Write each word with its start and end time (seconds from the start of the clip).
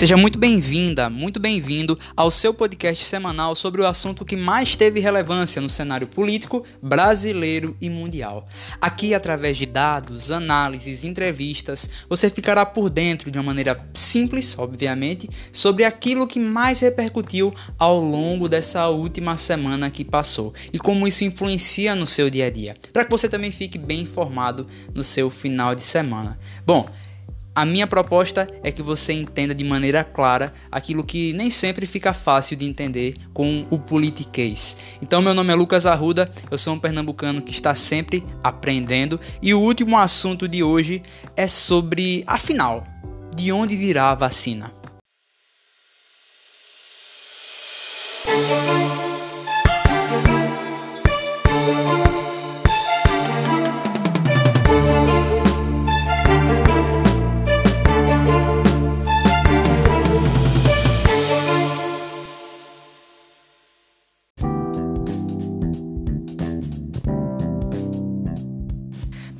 Seja 0.00 0.16
muito 0.16 0.38
bem-vinda, 0.38 1.10
muito 1.10 1.38
bem-vindo 1.38 1.98
ao 2.16 2.30
seu 2.30 2.54
podcast 2.54 3.04
semanal 3.04 3.54
sobre 3.54 3.82
o 3.82 3.86
assunto 3.86 4.24
que 4.24 4.34
mais 4.34 4.74
teve 4.74 4.98
relevância 4.98 5.60
no 5.60 5.68
cenário 5.68 6.06
político 6.06 6.64
brasileiro 6.82 7.76
e 7.82 7.90
mundial. 7.90 8.48
Aqui, 8.80 9.12
através 9.12 9.58
de 9.58 9.66
dados, 9.66 10.30
análises, 10.30 11.04
entrevistas, 11.04 11.90
você 12.08 12.30
ficará 12.30 12.64
por 12.64 12.88
dentro 12.88 13.30
de 13.30 13.36
uma 13.36 13.44
maneira 13.44 13.86
simples, 13.92 14.58
obviamente, 14.58 15.28
sobre 15.52 15.84
aquilo 15.84 16.26
que 16.26 16.40
mais 16.40 16.80
repercutiu 16.80 17.54
ao 17.78 18.00
longo 18.00 18.48
dessa 18.48 18.88
última 18.88 19.36
semana 19.36 19.90
que 19.90 20.02
passou 20.02 20.54
e 20.72 20.78
como 20.78 21.06
isso 21.06 21.24
influencia 21.24 21.94
no 21.94 22.06
seu 22.06 22.30
dia 22.30 22.46
a 22.46 22.50
dia, 22.50 22.74
para 22.90 23.04
que 23.04 23.10
você 23.10 23.28
também 23.28 23.50
fique 23.50 23.76
bem 23.76 24.00
informado 24.00 24.66
no 24.94 25.04
seu 25.04 25.28
final 25.28 25.74
de 25.74 25.82
semana. 25.82 26.38
Bom, 26.64 26.88
a 27.54 27.64
minha 27.64 27.86
proposta 27.86 28.48
é 28.62 28.70
que 28.70 28.82
você 28.82 29.12
entenda 29.12 29.54
de 29.54 29.64
maneira 29.64 30.04
clara 30.04 30.52
aquilo 30.70 31.04
que 31.04 31.32
nem 31.32 31.50
sempre 31.50 31.86
fica 31.86 32.14
fácil 32.14 32.56
de 32.56 32.64
entender 32.64 33.14
com 33.34 33.66
o 33.70 33.78
politiquês. 33.78 34.76
Então, 35.02 35.20
meu 35.20 35.34
nome 35.34 35.52
é 35.52 35.56
Lucas 35.56 35.86
Arruda, 35.86 36.30
eu 36.50 36.56
sou 36.56 36.74
um 36.74 36.78
pernambucano 36.78 37.42
que 37.42 37.52
está 37.52 37.74
sempre 37.74 38.24
aprendendo 38.42 39.20
e 39.42 39.52
o 39.52 39.60
último 39.60 39.98
assunto 39.98 40.46
de 40.46 40.62
hoje 40.62 41.02
é 41.36 41.48
sobre, 41.48 42.22
afinal, 42.26 42.86
de 43.34 43.52
onde 43.52 43.76
virá 43.76 44.10
a 44.10 44.14
vacina? 44.14 44.72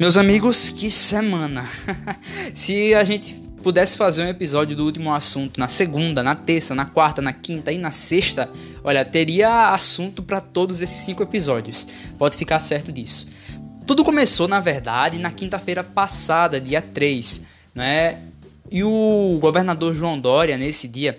Meus 0.00 0.16
amigos, 0.16 0.70
que 0.70 0.90
semana! 0.90 1.68
Se 2.54 2.94
a 2.94 3.04
gente 3.04 3.34
pudesse 3.62 3.98
fazer 3.98 4.22
um 4.22 4.28
episódio 4.28 4.74
do 4.74 4.86
último 4.86 5.12
assunto 5.12 5.60
na 5.60 5.68
segunda, 5.68 6.22
na 6.22 6.34
terça, 6.34 6.74
na 6.74 6.86
quarta, 6.86 7.20
na 7.20 7.34
quinta 7.34 7.70
e 7.70 7.76
na 7.76 7.92
sexta, 7.92 8.50
olha, 8.82 9.04
teria 9.04 9.74
assunto 9.74 10.22
para 10.22 10.40
todos 10.40 10.80
esses 10.80 11.00
cinco 11.00 11.22
episódios. 11.22 11.86
Pode 12.18 12.38
ficar 12.38 12.60
certo 12.60 12.90
disso. 12.90 13.28
Tudo 13.86 14.02
começou, 14.02 14.48
na 14.48 14.58
verdade, 14.58 15.18
na 15.18 15.30
quinta-feira 15.30 15.84
passada, 15.84 16.58
dia 16.58 16.80
3, 16.80 17.44
né? 17.74 18.22
E 18.70 18.82
o 18.82 19.38
governador 19.38 19.94
João 19.94 20.18
Dória, 20.18 20.56
nesse 20.56 20.88
dia, 20.88 21.18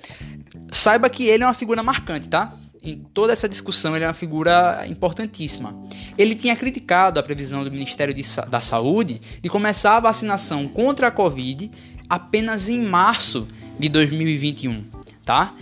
saiba 0.71 1.07
que 1.07 1.27
ele 1.27 1.43
é 1.43 1.45
uma 1.45 1.53
figura 1.53 1.83
marcante, 1.83 2.27
tá? 2.27 2.51
Em 2.83 2.97
toda 3.13 3.31
essa 3.31 3.47
discussão, 3.47 3.95
ele 3.95 4.03
é 4.03 4.07
uma 4.07 4.13
figura 4.13 4.85
importantíssima. 4.87 5.75
Ele 6.17 6.33
tinha 6.33 6.55
criticado 6.55 7.19
a 7.19 7.23
previsão 7.23 7.63
do 7.63 7.71
Ministério 7.71 8.13
de, 8.13 8.23
da 8.49 8.59
Saúde 8.59 9.21
de 9.41 9.49
começar 9.49 9.97
a 9.97 9.99
vacinação 9.99 10.67
contra 10.67 11.07
a 11.07 11.11
Covid 11.11 11.69
apenas 12.09 12.67
em 12.67 12.81
março 12.81 13.47
de 13.79 13.87
2021, 13.87 14.83
tá? 15.23 15.55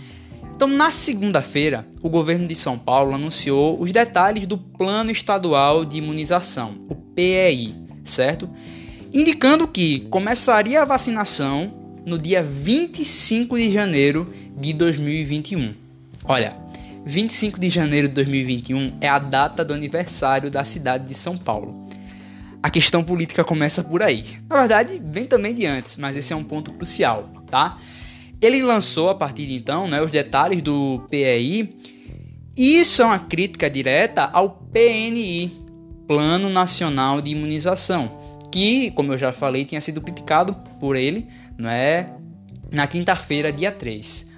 Então, 0.56 0.68
na 0.68 0.90
segunda-feira, 0.90 1.86
o 2.02 2.10
governo 2.10 2.46
de 2.46 2.54
São 2.54 2.78
Paulo 2.78 3.14
anunciou 3.14 3.80
os 3.80 3.92
detalhes 3.92 4.46
do 4.46 4.58
Plano 4.58 5.10
Estadual 5.10 5.84
de 5.84 5.98
Imunização, 5.98 6.76
o 6.88 6.94
PEI, 6.94 7.74
certo? 8.04 8.50
Indicando 9.12 9.66
que 9.66 10.00
começaria 10.10 10.82
a 10.82 10.84
vacinação 10.84 11.72
no 12.04 12.18
dia 12.18 12.42
25 12.42 13.56
de 13.56 13.72
janeiro 13.72 14.30
de 14.54 14.72
2021. 14.74 15.72
Olha, 16.24 16.59
25 17.04 17.58
de 17.58 17.70
janeiro 17.70 18.08
de 18.08 18.14
2021 18.14 18.98
é 19.00 19.08
a 19.08 19.18
data 19.18 19.64
do 19.64 19.72
aniversário 19.72 20.50
da 20.50 20.64
cidade 20.64 21.06
de 21.06 21.14
São 21.14 21.36
Paulo. 21.36 21.88
A 22.62 22.68
questão 22.68 23.02
política 23.02 23.42
começa 23.42 23.82
por 23.82 24.02
aí. 24.02 24.24
Na 24.48 24.60
verdade, 24.60 25.00
vem 25.02 25.24
também 25.24 25.54
de 25.54 25.64
antes, 25.64 25.96
mas 25.96 26.16
esse 26.16 26.32
é 26.32 26.36
um 26.36 26.44
ponto 26.44 26.72
crucial, 26.72 27.30
tá? 27.50 27.78
Ele 28.40 28.62
lançou 28.62 29.08
a 29.08 29.14
partir 29.14 29.46
de 29.46 29.54
então 29.54 29.88
né, 29.88 30.00
os 30.02 30.10
detalhes 30.10 30.60
do 30.60 31.06
PEI. 31.10 31.74
Isso 32.56 33.00
é 33.00 33.04
uma 33.06 33.18
crítica 33.18 33.70
direta 33.70 34.24
ao 34.24 34.50
PNI, 34.50 35.50
Plano 36.06 36.50
Nacional 36.50 37.22
de 37.22 37.30
Imunização, 37.30 38.18
que, 38.52 38.90
como 38.90 39.12
eu 39.12 39.18
já 39.18 39.32
falei, 39.32 39.64
tinha 39.64 39.80
sido 39.80 40.00
criticado 40.00 40.54
por 40.78 40.96
ele 40.96 41.26
não 41.56 41.70
é, 41.70 42.14
na 42.70 42.86
quinta-feira, 42.86 43.52
dia 43.52 43.70
3. 43.70 44.29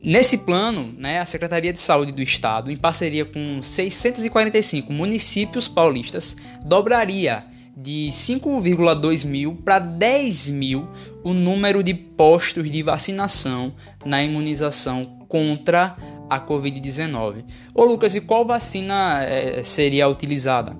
Nesse 0.00 0.38
plano, 0.38 0.94
né, 0.96 1.18
a 1.18 1.26
Secretaria 1.26 1.72
de 1.72 1.80
Saúde 1.80 2.12
do 2.12 2.22
Estado, 2.22 2.70
em 2.70 2.76
parceria 2.76 3.24
com 3.24 3.60
645 3.60 4.92
municípios 4.92 5.66
paulistas, 5.66 6.36
dobraria 6.64 7.44
de 7.76 8.08
5,2 8.12 9.24
mil 9.24 9.56
para 9.56 9.78
10 9.78 10.50
mil 10.50 10.88
o 11.24 11.32
número 11.32 11.82
de 11.82 11.94
postos 11.94 12.70
de 12.70 12.82
vacinação 12.82 13.74
na 14.04 14.22
imunização 14.22 15.26
contra 15.28 15.96
a 16.30 16.40
Covid-19. 16.40 17.44
Ô 17.74 17.84
Lucas, 17.84 18.14
e 18.14 18.20
qual 18.20 18.46
vacina 18.46 19.22
é, 19.24 19.62
seria 19.62 20.08
utilizada? 20.08 20.76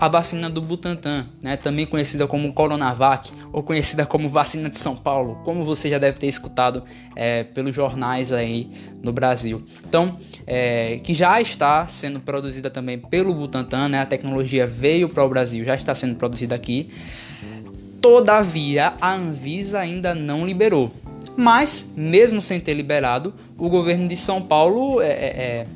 A 0.00 0.08
vacina 0.08 0.48
do 0.48 0.62
Butantan, 0.62 1.26
né, 1.42 1.58
também 1.58 1.84
conhecida 1.84 2.26
como 2.26 2.54
Coronavac 2.54 3.30
ou 3.52 3.62
conhecida 3.62 4.06
como 4.06 4.30
vacina 4.30 4.70
de 4.70 4.78
São 4.78 4.96
Paulo, 4.96 5.42
como 5.44 5.62
você 5.62 5.90
já 5.90 5.98
deve 5.98 6.18
ter 6.18 6.26
escutado 6.26 6.82
é, 7.14 7.44
pelos 7.44 7.74
jornais 7.74 8.32
aí 8.32 8.70
no 9.02 9.12
Brasil. 9.12 9.62
Então, 9.86 10.16
é, 10.46 10.98
que 11.04 11.12
já 11.12 11.38
está 11.38 11.86
sendo 11.86 12.18
produzida 12.18 12.70
também 12.70 12.98
pelo 12.98 13.34
Butantan, 13.34 13.90
né, 13.90 14.00
a 14.00 14.06
tecnologia 14.06 14.66
veio 14.66 15.06
para 15.10 15.22
o 15.22 15.28
Brasil, 15.28 15.66
já 15.66 15.74
está 15.74 15.94
sendo 15.94 16.14
produzida 16.14 16.54
aqui. 16.54 16.90
Todavia, 18.00 18.94
a 18.98 19.12
Anvisa 19.12 19.78
ainda 19.78 20.14
não 20.14 20.46
liberou. 20.46 20.90
Mas, 21.36 21.92
mesmo 21.94 22.40
sem 22.40 22.58
ter 22.58 22.72
liberado, 22.72 23.34
o 23.58 23.68
governo 23.68 24.08
de 24.08 24.16
São 24.16 24.40
Paulo 24.40 25.02
é, 25.02 25.08
é, 25.08 25.26
é 25.26 25.66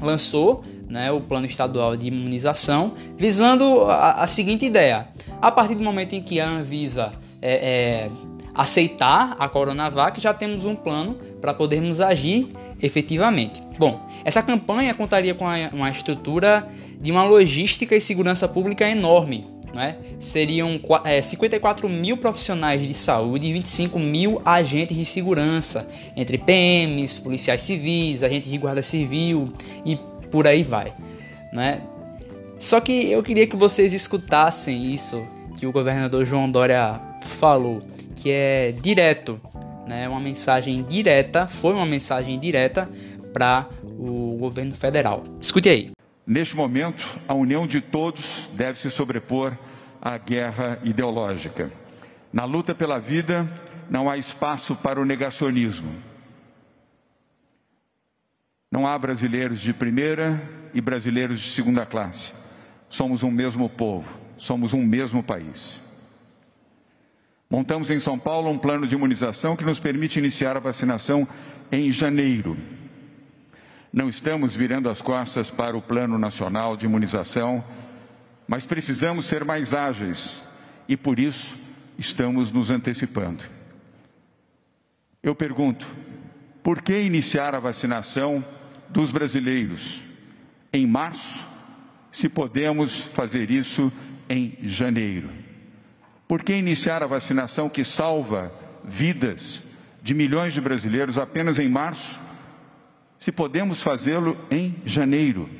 lançou 0.00 0.62
né, 0.88 1.10
o 1.10 1.20
plano 1.20 1.46
estadual 1.46 1.96
de 1.96 2.08
imunização, 2.08 2.94
visando 3.18 3.82
a, 3.82 4.22
a, 4.22 4.26
seguinte 4.26 4.64
ideia: 4.64 5.08
a 5.40 5.50
partir 5.50 5.74
do 5.74 5.82
momento 5.82 6.14
em 6.14 6.22
que 6.22 6.40
a 6.40 6.48
Anvisa 6.48 7.12
é, 7.42 7.54
é, 7.54 8.10
aceitar 8.54 9.36
a 9.38 9.48
Coronavac, 9.48 10.20
já 10.20 10.32
temos 10.32 10.64
um 10.64 10.74
plano 10.74 11.14
para 11.40 11.52
podermos 11.52 12.00
agir 12.00 12.48
efetivamente. 12.80 13.62
Bom, 13.78 14.06
essa 14.24 14.42
campanha 14.42 14.92
contaria 14.94 15.34
com 15.34 15.44
uma 15.72 15.90
estrutura 15.90 16.68
de 17.00 17.10
uma 17.10 17.24
logística 17.24 17.94
e 17.94 18.00
segurança 18.00 18.46
pública 18.48 18.88
enorme. 18.88 19.46
Né? 19.74 19.96
Seriam 20.18 20.80
é, 21.04 21.20
54 21.20 21.86
mil 21.86 22.16
profissionais 22.16 22.80
de 22.80 22.94
saúde 22.94 23.46
e 23.46 23.52
25 23.52 23.98
mil 23.98 24.40
agentes 24.42 24.96
de 24.96 25.04
segurança, 25.04 25.86
entre 26.16 26.38
PMs, 26.38 27.14
policiais 27.14 27.60
civis, 27.60 28.22
agentes 28.22 28.50
de 28.50 28.56
guarda 28.56 28.82
civil 28.82 29.52
e 29.84 29.98
por 30.30 30.46
aí 30.46 30.62
vai, 30.62 30.92
né? 31.52 31.82
Só 32.58 32.80
que 32.80 33.10
eu 33.10 33.22
queria 33.22 33.46
que 33.46 33.56
vocês 33.56 33.92
escutassem 33.92 34.92
isso 34.92 35.26
que 35.56 35.66
o 35.66 35.72
governador 35.72 36.24
João 36.24 36.50
Dória 36.50 37.00
falou, 37.38 37.82
que 38.14 38.30
é 38.30 38.72
direto, 38.72 39.40
né? 39.86 40.08
Uma 40.08 40.20
mensagem 40.20 40.82
direta, 40.82 41.46
foi 41.46 41.74
uma 41.74 41.86
mensagem 41.86 42.38
direta 42.38 42.88
para 43.32 43.66
o 43.84 44.36
governo 44.38 44.74
federal. 44.74 45.22
Escute 45.40 45.68
aí. 45.68 45.90
Neste 46.26 46.56
momento, 46.56 47.06
a 47.28 47.34
união 47.34 47.66
de 47.66 47.80
todos 47.80 48.50
deve 48.54 48.78
se 48.78 48.90
sobrepor 48.90 49.56
à 50.00 50.18
guerra 50.18 50.78
ideológica. 50.82 51.70
Na 52.32 52.44
luta 52.44 52.74
pela 52.74 52.98
vida, 52.98 53.48
não 53.88 54.10
há 54.10 54.16
espaço 54.18 54.74
para 54.74 55.00
o 55.00 55.04
negacionismo. 55.04 55.90
Não 58.76 58.86
há 58.86 58.98
brasileiros 58.98 59.58
de 59.58 59.72
primeira 59.72 60.38
e 60.74 60.82
brasileiros 60.82 61.40
de 61.40 61.48
segunda 61.48 61.86
classe. 61.86 62.30
Somos 62.90 63.22
um 63.22 63.30
mesmo 63.30 63.70
povo, 63.70 64.18
somos 64.36 64.74
um 64.74 64.84
mesmo 64.84 65.22
país. 65.22 65.80
Montamos 67.48 67.88
em 67.88 67.98
São 67.98 68.18
Paulo 68.18 68.50
um 68.50 68.58
plano 68.58 68.86
de 68.86 68.94
imunização 68.94 69.56
que 69.56 69.64
nos 69.64 69.80
permite 69.80 70.18
iniciar 70.18 70.58
a 70.58 70.60
vacinação 70.60 71.26
em 71.72 71.90
janeiro. 71.90 72.54
Não 73.90 74.10
estamos 74.10 74.54
virando 74.54 74.90
as 74.90 75.00
costas 75.00 75.50
para 75.50 75.74
o 75.74 75.80
Plano 75.80 76.18
Nacional 76.18 76.76
de 76.76 76.84
Imunização, 76.84 77.64
mas 78.46 78.66
precisamos 78.66 79.24
ser 79.24 79.42
mais 79.42 79.72
ágeis 79.72 80.42
e 80.86 80.98
por 80.98 81.18
isso 81.18 81.56
estamos 81.98 82.52
nos 82.52 82.70
antecipando. 82.70 83.42
Eu 85.22 85.34
pergunto, 85.34 85.86
por 86.62 86.82
que 86.82 87.00
iniciar 87.00 87.54
a 87.54 87.58
vacinação 87.58 88.44
dos 88.88 89.10
brasileiros 89.10 90.00
em 90.72 90.86
março, 90.86 91.44
se 92.12 92.28
podemos 92.28 93.02
fazer 93.02 93.50
isso 93.50 93.92
em 94.28 94.56
janeiro. 94.62 95.30
Por 96.26 96.42
que 96.42 96.52
iniciar 96.54 97.02
a 97.02 97.06
vacinação 97.06 97.68
que 97.68 97.84
salva 97.84 98.52
vidas 98.84 99.62
de 100.02 100.14
milhões 100.14 100.52
de 100.52 100.60
brasileiros 100.60 101.18
apenas 101.18 101.58
em 101.58 101.68
março, 101.68 102.20
se 103.18 103.32
podemos 103.32 103.82
fazê-lo 103.82 104.38
em 104.50 104.76
janeiro. 104.84 105.50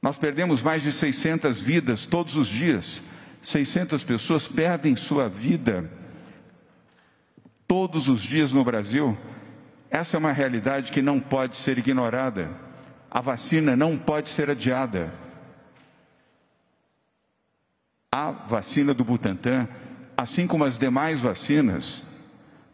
Nós 0.00 0.16
perdemos 0.16 0.62
mais 0.62 0.82
de 0.82 0.92
600 0.92 1.60
vidas 1.60 2.06
todos 2.06 2.36
os 2.36 2.46
dias. 2.46 3.02
600 3.42 4.04
pessoas 4.04 4.46
perdem 4.46 4.94
sua 4.94 5.28
vida 5.28 5.90
todos 7.66 8.08
os 8.08 8.22
dias 8.22 8.52
no 8.52 8.62
Brasil. 8.62 9.18
Essa 9.94 10.16
é 10.16 10.18
uma 10.18 10.32
realidade 10.32 10.90
que 10.90 11.00
não 11.00 11.20
pode 11.20 11.54
ser 11.54 11.78
ignorada. 11.78 12.50
A 13.08 13.20
vacina 13.20 13.76
não 13.76 13.96
pode 13.96 14.28
ser 14.28 14.50
adiada. 14.50 15.14
A 18.10 18.32
vacina 18.32 18.92
do 18.92 19.04
Butantan, 19.04 19.68
assim 20.16 20.48
como 20.48 20.64
as 20.64 20.76
demais 20.76 21.20
vacinas, 21.20 22.02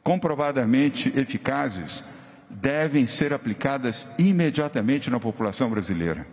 comprovadamente 0.03 1.13
eficazes, 1.15 2.03
devem 2.49 3.07
ser 3.07 3.35
aplicadas 3.35 4.09
imediatamente 4.19 5.11
na 5.11 5.21
população 5.21 5.69
brasileira. 5.69 6.27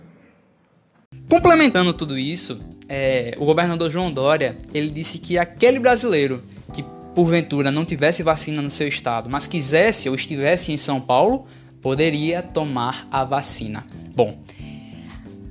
Complementando 1.30 1.94
tudo 1.94 2.18
isso, 2.18 2.64
é, 2.88 3.36
o 3.38 3.46
governador 3.46 3.92
João 3.92 4.10
Dória 4.10 4.58
ele 4.74 4.90
disse 4.90 5.20
que 5.20 5.38
aquele 5.38 5.80
brasileiro 5.80 6.42
porventura 7.18 7.72
não 7.72 7.84
tivesse 7.84 8.22
vacina 8.22 8.62
no 8.62 8.70
seu 8.70 8.88
estado, 8.88 9.28
mas 9.28 9.48
quisesse 9.48 10.08
ou 10.08 10.14
estivesse 10.14 10.72
em 10.72 10.78
São 10.78 11.02
Paulo, 11.02 11.48
poderia 11.82 12.44
tomar 12.44 13.08
a 13.10 13.24
vacina. 13.24 13.84
Bom, 14.16 14.38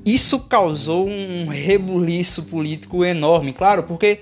isso 0.05 0.39
causou 0.39 1.09
um 1.09 1.49
rebuliço 1.49 2.45
político 2.45 3.05
enorme, 3.05 3.53
claro, 3.53 3.83
porque 3.83 4.21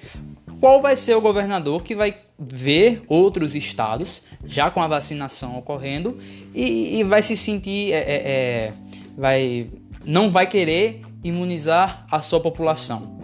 qual 0.58 0.80
vai 0.80 0.96
ser 0.96 1.16
o 1.16 1.20
governador 1.20 1.82
que 1.82 1.94
vai 1.94 2.14
ver 2.38 3.02
outros 3.08 3.54
estados 3.54 4.22
já 4.46 4.70
com 4.70 4.80
a 4.80 4.88
vacinação 4.88 5.58
ocorrendo 5.58 6.18
e, 6.54 6.98
e 6.98 7.04
vai 7.04 7.20
se 7.20 7.36
sentir 7.36 7.92
é, 7.92 7.98
é, 7.98 8.14
é, 8.14 8.72
vai 9.18 9.68
não 10.06 10.30
vai 10.30 10.46
querer 10.46 11.02
imunizar 11.22 12.06
a 12.10 12.22
sua 12.22 12.40
população. 12.40 13.22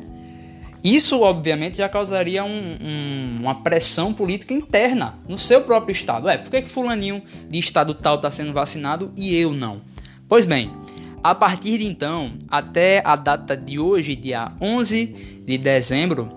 Isso, 0.83 1.21
obviamente, 1.21 1.77
já 1.77 1.89
causaria 1.89 2.43
um, 2.43 2.77
um, 2.81 3.39
uma 3.41 3.63
pressão 3.63 4.15
política 4.15 4.55
interna 4.55 5.19
no 5.29 5.39
seu 5.39 5.61
próprio 5.61 5.93
estado. 5.93 6.29
É, 6.29 6.39
por 6.39 6.51
que, 6.51 6.63
que 6.63 6.69
fulaninho 6.69 7.23
de 7.49 7.59
estado 7.59 7.93
tal 7.93 8.17
está 8.17 8.31
sendo 8.31 8.53
vacinado 8.53 9.13
e 9.17 9.37
eu 9.37 9.53
não? 9.53 9.83
Pois 10.27 10.47
bem, 10.47 10.71
a 11.23 11.35
partir 11.35 11.79
de 11.79 11.87
então, 11.87 12.33
até 12.49 13.03
a 13.05 13.15
data 13.15 13.55
de 13.55 13.79
hoje, 13.79 14.17
dia 14.17 14.53
11 14.59 15.43
de 15.45 15.59
dezembro, 15.59 16.31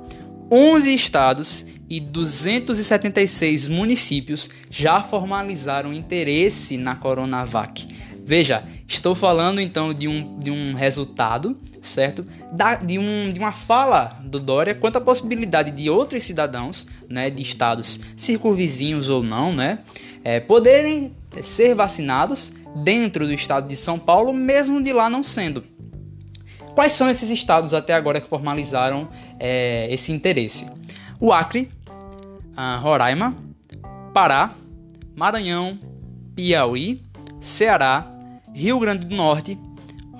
11 0.52 0.94
estados 0.94 1.66
e 1.90 2.02
276 2.02 3.68
municípios 3.68 4.50
já 4.70 5.02
formalizaram 5.02 5.94
interesse 5.94 6.76
na 6.76 6.96
Coronavac. 6.96 7.88
Veja, 8.26 8.64
estou 8.88 9.16
falando 9.16 9.62
então 9.62 9.94
de 9.94 10.08
um, 10.08 10.40
de 10.40 10.52
um 10.52 10.74
resultado, 10.74 11.58
certo? 11.84 12.26
Da, 12.52 12.76
de, 12.76 12.98
um, 12.98 13.30
de 13.30 13.40
uma 13.40 13.52
fala 13.52 14.20
do 14.24 14.40
Dória 14.40 14.74
quanto 14.74 14.98
à 14.98 15.02
possibilidade 15.02 15.72
de 15.72 15.90
outros 15.90 16.24
cidadãos, 16.24 16.88
né, 17.10 17.30
de 17.30 17.42
estados 17.42 18.00
circunvizinhos 18.16 19.10
ou 19.10 19.22
não, 19.22 19.54
né, 19.54 19.80
é, 20.24 20.40
poderem 20.40 21.14
ser 21.44 21.76
vacinados 21.76 22.54
dentro 22.84 23.26
do 23.26 23.34
estado 23.34 23.68
de 23.68 23.76
São 23.76 24.00
Paulo, 24.00 24.34
mesmo 24.34 24.82
de 24.82 24.94
lá 24.94 25.10
não 25.10 25.24
sendo. 25.24 25.64
Quais 26.74 26.94
são 26.94 27.10
esses 27.10 27.30
estados 27.30 27.74
até 27.74 27.94
agora 27.94 28.20
que 28.20 28.28
formalizaram 28.28 29.08
é, 29.40 29.88
esse 29.92 30.12
interesse? 30.12 30.66
O 31.20 31.32
Acre, 31.32 31.72
Roraima, 32.82 33.36
Pará, 34.14 34.54
Maranhão, 35.16 35.78
Piauí, 36.36 37.04
Ceará, 37.40 38.10
Rio 38.54 38.80
Grande 38.80 39.06
do 39.06 39.16
Norte, 39.16 39.58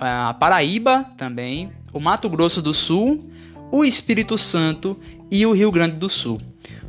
a 0.04 0.34
Paraíba 0.34 1.06
também, 1.18 1.72
o 1.92 2.00
Mato 2.00 2.30
Grosso 2.30 2.62
do 2.62 2.74
Sul, 2.74 3.30
o 3.72 3.84
Espírito 3.86 4.38
Santo 4.38 5.00
e 5.32 5.46
o 5.46 5.52
Rio 5.52 5.72
Grande 5.72 5.96
do 5.96 6.10
Sul. 6.10 6.40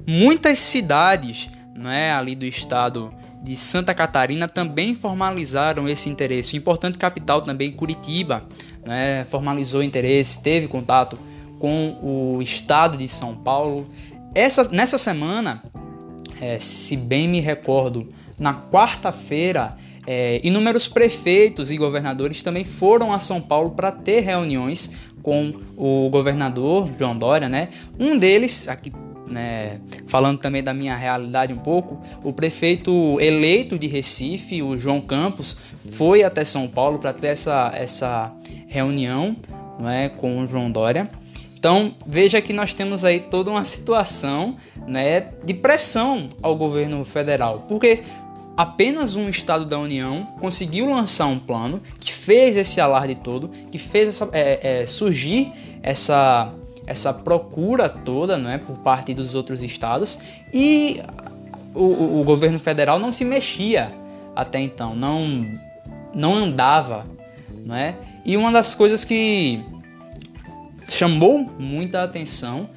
Muitas 0.06 0.58
cidades 0.58 1.48
né, 1.74 2.12
ali 2.12 2.34
do 2.34 2.44
estado 2.44 3.12
de 3.42 3.56
Santa 3.56 3.92
Catarina 3.94 4.48
também 4.48 4.94
formalizaram 4.94 5.88
esse 5.88 6.08
interesse. 6.08 6.54
O 6.54 6.58
importante 6.58 6.96
capital 6.96 7.42
também, 7.42 7.72
Curitiba, 7.72 8.44
né, 8.84 9.24
formalizou 9.26 9.82
interesse, 9.82 10.42
teve 10.42 10.66
contato 10.66 11.18
com 11.58 11.98
o 12.02 12.42
estado 12.42 12.96
de 12.96 13.06
São 13.06 13.34
Paulo. 13.34 13.88
Essa, 14.34 14.68
nessa 14.70 14.98
semana, 14.98 15.62
é, 16.40 16.58
se 16.58 16.96
bem 16.96 17.28
me 17.28 17.40
recordo, 17.40 18.08
na 18.38 18.54
quarta-feira 18.54 19.76
é, 20.06 20.40
inúmeros 20.44 20.86
prefeitos 20.86 21.70
e 21.70 21.76
governadores 21.76 22.42
também 22.42 22.64
foram 22.64 23.12
a 23.12 23.18
São 23.18 23.40
Paulo 23.40 23.70
para 23.70 23.90
ter 23.90 24.20
reuniões 24.20 24.90
com 25.22 25.54
o 25.76 26.08
governador 26.10 26.90
João 26.98 27.16
Dória, 27.16 27.48
né? 27.48 27.70
Um 27.98 28.18
deles, 28.18 28.68
aqui 28.68 28.92
né, 29.26 29.80
falando 30.06 30.38
também 30.38 30.62
da 30.62 30.74
minha 30.74 30.94
realidade 30.94 31.52
um 31.52 31.58
pouco, 31.58 31.98
o 32.22 32.32
prefeito 32.32 33.18
eleito 33.20 33.78
de 33.78 33.86
Recife, 33.86 34.62
o 34.62 34.78
João 34.78 35.00
Campos, 35.00 35.56
foi 35.92 36.22
até 36.22 36.44
São 36.44 36.68
Paulo 36.68 36.98
para 36.98 37.12
ter 37.12 37.28
essa, 37.28 37.72
essa 37.74 38.32
reunião 38.68 39.36
não 39.78 39.88
é, 39.88 40.08
com 40.08 40.40
o 40.40 40.46
João 40.46 40.70
Dória. 40.70 41.08
Então 41.58 41.94
veja 42.06 42.42
que 42.42 42.52
nós 42.52 42.74
temos 42.74 43.04
aí 43.04 43.20
toda 43.20 43.50
uma 43.50 43.64
situação 43.64 44.56
né, 44.86 45.32
de 45.44 45.54
pressão 45.54 46.28
ao 46.42 46.54
governo 46.54 47.04
federal, 47.04 47.64
porque 47.66 48.02
apenas 48.56 49.16
um 49.16 49.28
estado 49.28 49.64
da 49.64 49.78
União 49.78 50.26
conseguiu 50.40 50.88
lançar 50.88 51.26
um 51.26 51.38
plano 51.38 51.82
que 51.98 52.12
fez 52.12 52.56
esse 52.56 52.80
alarde 52.80 53.14
todo, 53.16 53.48
que 53.48 53.78
fez 53.78 54.08
essa, 54.08 54.28
é, 54.32 54.82
é, 54.82 54.86
surgir 54.86 55.52
essa, 55.82 56.52
essa 56.86 57.12
procura 57.12 57.88
toda 57.88 58.38
não 58.38 58.50
é, 58.50 58.58
por 58.58 58.76
parte 58.78 59.12
dos 59.14 59.34
outros 59.34 59.62
estados 59.62 60.18
e 60.52 61.00
o, 61.74 62.20
o 62.20 62.24
governo 62.24 62.58
federal 62.58 62.98
não 62.98 63.10
se 63.10 63.24
mexia 63.24 63.92
até 64.34 64.60
então, 64.60 64.94
não, 64.94 65.46
não 66.14 66.34
andava. 66.34 67.06
Não 67.64 67.74
é? 67.74 67.94
E 68.24 68.36
uma 68.36 68.52
das 68.52 68.74
coisas 68.74 69.04
que 69.04 69.64
chamou 70.88 71.50
muita 71.58 72.02
atenção 72.02 72.68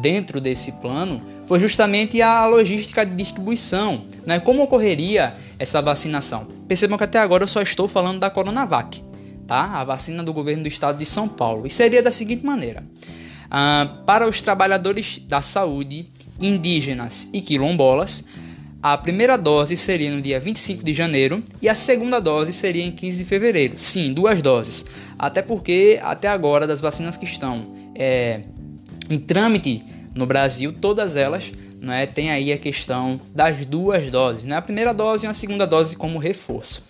dentro 0.00 0.40
desse 0.40 0.72
plano 0.72 1.20
foi 1.46 1.60
justamente 1.60 2.20
a 2.22 2.46
logística 2.46 3.04
de 3.04 3.14
distribuição, 3.14 4.04
né? 4.26 4.40
Como 4.40 4.62
ocorreria 4.62 5.34
essa 5.58 5.80
vacinação? 5.80 6.46
Percebam 6.68 6.98
que 6.98 7.04
até 7.04 7.18
agora 7.18 7.44
eu 7.44 7.48
só 7.48 7.62
estou 7.62 7.88
falando 7.88 8.20
da 8.20 8.30
Coronavac, 8.30 9.02
tá? 9.46 9.80
A 9.80 9.84
vacina 9.84 10.22
do 10.22 10.32
governo 10.32 10.62
do 10.62 10.68
estado 10.68 10.98
de 10.98 11.06
São 11.06 11.28
Paulo. 11.28 11.66
E 11.66 11.70
seria 11.70 12.02
da 12.02 12.10
seguinte 12.10 12.44
maneira: 12.44 12.84
uh, 13.46 14.04
para 14.04 14.28
os 14.28 14.40
trabalhadores 14.40 15.18
da 15.18 15.42
saúde, 15.42 16.10
indígenas 16.40 17.28
e 17.32 17.40
quilombolas, 17.40 18.24
a 18.82 18.98
primeira 18.98 19.38
dose 19.38 19.76
seria 19.76 20.10
no 20.10 20.20
dia 20.20 20.40
25 20.40 20.82
de 20.82 20.92
janeiro 20.92 21.40
e 21.60 21.68
a 21.68 21.74
segunda 21.74 22.18
dose 22.18 22.52
seria 22.52 22.84
em 22.84 22.90
15 22.90 23.18
de 23.18 23.24
fevereiro. 23.24 23.78
Sim, 23.78 24.12
duas 24.12 24.42
doses. 24.42 24.84
Até 25.16 25.40
porque, 25.40 26.00
até 26.02 26.26
agora, 26.26 26.66
das 26.66 26.80
vacinas 26.80 27.16
que 27.16 27.24
estão 27.24 27.64
é, 27.94 28.40
em 29.08 29.20
trâmite 29.20 29.84
no 30.12 30.26
Brasil, 30.26 30.72
todas 30.72 31.14
elas 31.14 31.52
né, 31.82 32.06
tem 32.06 32.30
aí 32.30 32.52
a 32.52 32.58
questão 32.58 33.20
das 33.34 33.66
duas 33.66 34.08
doses, 34.08 34.44
né? 34.44 34.56
a 34.56 34.62
primeira 34.62 34.94
dose 34.94 35.26
e 35.26 35.28
a 35.28 35.34
segunda 35.34 35.66
dose 35.66 35.96
como 35.96 36.18
reforço. 36.18 36.82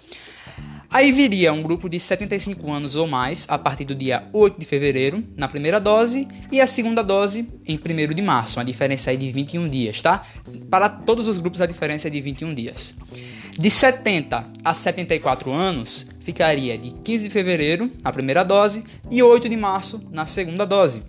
Aí 0.92 1.10
viria 1.10 1.50
um 1.54 1.62
grupo 1.62 1.88
de 1.88 1.98
75 1.98 2.70
anos 2.70 2.94
ou 2.94 3.06
mais 3.06 3.46
a 3.48 3.58
partir 3.58 3.86
do 3.86 3.94
dia 3.94 4.28
8 4.30 4.60
de 4.60 4.66
fevereiro, 4.66 5.24
na 5.34 5.48
primeira 5.48 5.80
dose, 5.80 6.28
e 6.50 6.60
a 6.60 6.66
segunda 6.66 7.02
dose 7.02 7.48
em 7.66 7.78
1 7.78 8.14
de 8.14 8.20
março, 8.20 8.58
uma 8.58 8.64
diferença 8.66 9.10
aí 9.10 9.16
de 9.16 9.32
21 9.32 9.70
dias, 9.70 10.02
tá? 10.02 10.22
Para 10.68 10.90
todos 10.90 11.26
os 11.26 11.38
grupos 11.38 11.62
a 11.62 11.66
diferença 11.66 12.08
é 12.08 12.10
de 12.10 12.20
21 12.20 12.52
dias. 12.52 12.94
De 13.58 13.70
70 13.70 14.46
a 14.62 14.74
74 14.74 15.50
anos, 15.50 16.06
ficaria 16.20 16.76
de 16.76 16.90
15 16.90 17.24
de 17.24 17.30
fevereiro, 17.30 17.90
na 18.02 18.12
primeira 18.12 18.42
dose, 18.42 18.84
e 19.10 19.22
8 19.22 19.48
de 19.48 19.56
março, 19.56 20.06
na 20.10 20.26
segunda 20.26 20.66
dose. 20.66 21.02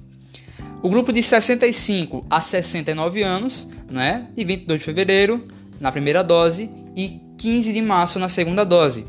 O 0.83 0.89
grupo 0.89 1.13
de 1.13 1.23
65 1.23 2.25
a 2.29 2.41
69 2.41 3.23
anos, 3.23 3.69
né, 3.89 4.27
de 4.35 4.43
22 4.43 4.81
de 4.81 4.85
fevereiro 4.85 5.47
na 5.79 5.93
primeira 5.93 6.21
dose 6.21 6.69
e 6.93 7.21
15 7.37 7.71
de 7.71 7.81
março 7.81 8.19
na 8.19 8.27
segunda 8.27 8.65
dose. 8.65 9.05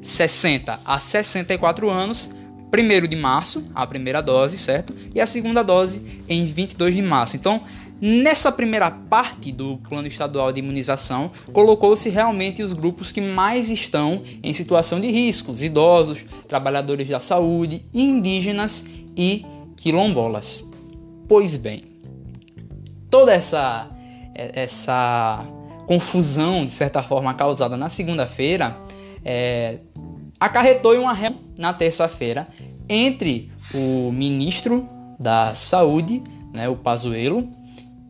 60 0.00 0.80
a 0.82 0.98
64 0.98 1.90
anos, 1.90 2.30
1 2.72 3.06
de 3.06 3.16
março, 3.16 3.62
a 3.74 3.86
primeira 3.86 4.22
dose, 4.22 4.56
certo? 4.56 4.94
E 5.14 5.20
a 5.20 5.26
segunda 5.26 5.62
dose 5.62 6.00
em 6.26 6.46
22 6.46 6.94
de 6.94 7.02
março. 7.02 7.36
Então, 7.36 7.60
nessa 8.00 8.50
primeira 8.50 8.90
parte 8.90 9.52
do 9.52 9.76
plano 9.86 10.08
estadual 10.08 10.50
de 10.50 10.60
imunização, 10.60 11.30
colocou-se 11.52 12.08
realmente 12.08 12.62
os 12.62 12.72
grupos 12.72 13.12
que 13.12 13.20
mais 13.20 13.68
estão 13.68 14.22
em 14.42 14.54
situação 14.54 14.98
de 14.98 15.10
risco: 15.10 15.52
os 15.52 15.62
idosos, 15.62 16.24
trabalhadores 16.48 17.06
da 17.06 17.20
saúde, 17.20 17.84
indígenas 17.92 18.86
e 19.14 19.44
quilombolas. 19.76 20.67
Pois 21.28 21.56
bem, 21.56 21.84
toda 23.10 23.32
essa 23.32 23.90
essa 24.34 25.44
confusão, 25.86 26.64
de 26.64 26.70
certa 26.70 27.02
forma, 27.02 27.34
causada 27.34 27.76
na 27.76 27.88
segunda-feira, 27.88 28.76
é, 29.24 29.78
acarretou 30.38 30.94
em 30.94 30.98
uma 30.98 31.12
reunião 31.12 31.42
na 31.58 31.72
terça-feira 31.72 32.46
entre 32.88 33.50
o 33.74 34.12
ministro 34.12 34.86
da 35.18 35.54
Saúde, 35.54 36.22
né, 36.54 36.68
o 36.68 36.76
Pazuello, 36.76 37.48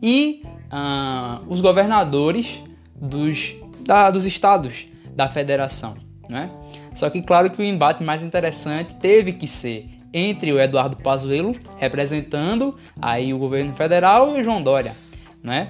e 0.01 0.43
uh, 0.71 1.43
os 1.47 1.59
governadores 1.59 2.61
dos, 2.95 3.55
da, 3.81 4.11
dos 4.11 4.25
estados 4.25 4.85
da 5.15 5.27
federação. 5.27 5.97
Né? 6.29 6.49
Só 6.93 7.09
que 7.09 7.21
claro 7.21 7.49
que 7.49 7.61
o 7.61 7.65
embate 7.65 8.03
mais 8.03 8.21
interessante 8.21 8.93
teve 8.95 9.33
que 9.33 9.47
ser 9.47 9.89
entre 10.13 10.51
o 10.51 10.59
Eduardo 10.59 10.97
Pazuello, 10.97 11.55
representando 11.77 12.75
aí 13.01 13.33
o 13.33 13.37
governo 13.37 13.73
federal, 13.75 14.35
e 14.35 14.41
o 14.41 14.43
João 14.43 14.61
Dória. 14.61 14.95
Né? 15.43 15.69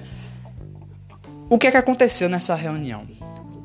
O 1.48 1.58
que 1.58 1.66
é 1.66 1.70
que 1.70 1.76
aconteceu 1.76 2.28
nessa 2.28 2.54
reunião? 2.54 3.06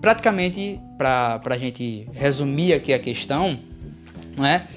Praticamente, 0.02 0.80
para 0.98 1.42
a 1.44 1.58
gente 1.58 2.08
resumir 2.14 2.74
aqui 2.74 2.94
a 2.94 3.00
questão, 3.00 3.60
né? 4.38 4.68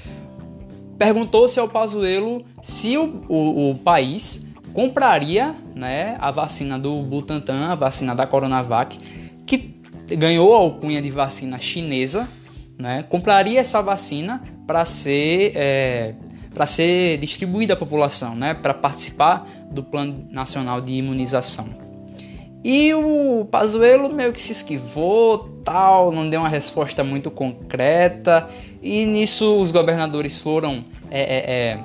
perguntou-se 0.98 1.58
ao 1.60 1.68
Pazuello 1.68 2.44
se 2.62 2.96
o, 2.98 3.24
o, 3.28 3.70
o 3.70 3.74
país 3.76 4.46
compraria 4.74 5.54
né, 5.74 6.16
a 6.20 6.30
vacina 6.30 6.78
do 6.78 7.02
Butantan, 7.02 7.68
a 7.68 7.74
vacina 7.74 8.14
da 8.14 8.26
Coronavac, 8.26 8.98
que 9.46 9.76
ganhou 10.16 10.54
a 10.54 10.58
alcunha 10.58 11.00
de 11.00 11.10
vacina 11.10 11.58
chinesa, 11.58 12.28
né, 12.76 13.04
compraria 13.08 13.60
essa 13.60 13.80
vacina 13.80 14.42
para 14.68 14.84
ser, 14.84 15.52
é, 15.54 16.12
ser 16.66 17.16
distribuída 17.16 17.72
à 17.72 17.76
população, 17.76 18.36
né, 18.36 18.52
para 18.52 18.74
participar 18.74 19.48
do 19.70 19.82
Plano 19.82 20.28
Nacional 20.30 20.82
de 20.82 20.92
Imunização. 20.92 21.70
E 22.62 22.92
o 22.92 23.46
Pazuello 23.50 24.12
meio 24.12 24.30
que 24.30 24.42
se 24.42 24.52
esquivou, 24.52 25.38
tal, 25.64 26.12
não 26.12 26.28
deu 26.28 26.40
uma 26.40 26.50
resposta 26.50 27.02
muito 27.02 27.30
concreta, 27.30 28.46
e 28.82 29.06
nisso 29.06 29.56
os 29.56 29.72
governadores 29.72 30.36
foram 30.36 30.84
é, 31.10 31.20
é, 31.20 31.50
é 31.50 31.78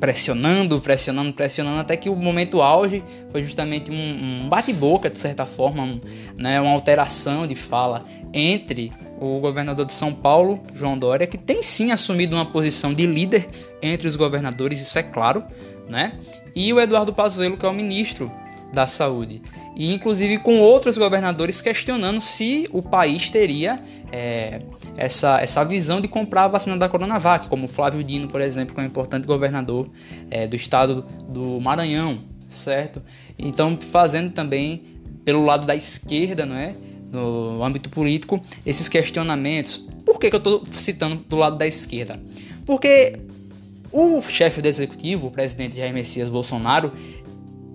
pressionando, 0.00 0.80
pressionando, 0.80 1.32
pressionando, 1.32 1.78
até 1.78 1.96
que 1.96 2.08
o 2.08 2.16
momento 2.16 2.62
auge 2.62 3.04
foi 3.30 3.44
justamente 3.44 3.90
um, 3.90 4.44
um 4.44 4.48
bate-boca, 4.48 5.10
de 5.10 5.20
certa 5.20 5.44
forma, 5.44 5.82
um, 5.82 6.00
né, 6.36 6.60
uma 6.60 6.72
alteração 6.72 7.46
de 7.46 7.54
fala 7.54 8.00
entre 8.32 8.90
o 9.20 9.38
governador 9.40 9.84
de 9.84 9.92
São 9.92 10.12
Paulo, 10.12 10.60
João 10.74 10.98
Dória, 10.98 11.26
que 11.26 11.36
tem 11.38 11.62
sim 11.62 11.92
assumido 11.92 12.36
uma 12.36 12.46
posição 12.46 12.94
de 12.94 13.06
líder 13.06 13.48
entre 13.82 14.08
os 14.08 14.16
governadores, 14.16 14.80
isso 14.80 14.98
é 14.98 15.02
claro, 15.02 15.44
né? 15.88 16.18
E 16.54 16.72
o 16.72 16.80
Eduardo 16.80 17.12
Pazuello, 17.12 17.56
que 17.56 17.66
é 17.66 17.68
o 17.68 17.72
ministro 17.72 18.30
da 18.72 18.86
Saúde. 18.86 19.42
E 19.76 19.94
inclusive 19.94 20.38
com 20.38 20.60
outros 20.60 20.98
governadores 20.98 21.60
questionando 21.60 22.20
se 22.20 22.68
o 22.72 22.82
país 22.82 23.30
teria 23.30 23.82
é, 24.12 24.60
essa, 24.96 25.40
essa 25.40 25.64
visão 25.64 26.00
de 26.00 26.08
comprar 26.08 26.44
a 26.44 26.48
vacina 26.48 26.76
da 26.76 26.88
Coronavac, 26.88 27.48
como 27.48 27.68
Flávio 27.68 28.02
Dino, 28.02 28.28
por 28.28 28.40
exemplo, 28.40 28.74
que 28.74 28.80
é 28.80 28.84
um 28.84 28.86
importante 28.86 29.26
governador 29.26 29.88
é, 30.30 30.46
do 30.46 30.56
estado 30.56 31.06
do 31.28 31.60
Maranhão, 31.60 32.22
certo? 32.48 33.02
Então, 33.38 33.78
fazendo 33.80 34.32
também 34.32 34.84
pelo 35.24 35.44
lado 35.44 35.66
da 35.66 35.76
esquerda, 35.76 36.44
não 36.44 36.56
é? 36.56 36.74
No 37.12 37.62
âmbito 37.64 37.90
político, 37.90 38.40
esses 38.64 38.88
questionamentos. 38.88 39.78
Por 40.04 40.18
que, 40.18 40.30
que 40.30 40.36
eu 40.36 40.38
estou 40.38 40.62
citando 40.78 41.16
do 41.16 41.36
lado 41.36 41.58
da 41.58 41.66
esquerda? 41.66 42.20
Porque 42.64 43.18
o 43.92 44.20
chefe 44.22 44.62
do 44.62 44.66
executivo, 44.66 45.26
o 45.26 45.30
presidente 45.30 45.76
Jair 45.76 45.92
Messias 45.92 46.28
Bolsonaro, 46.28 46.92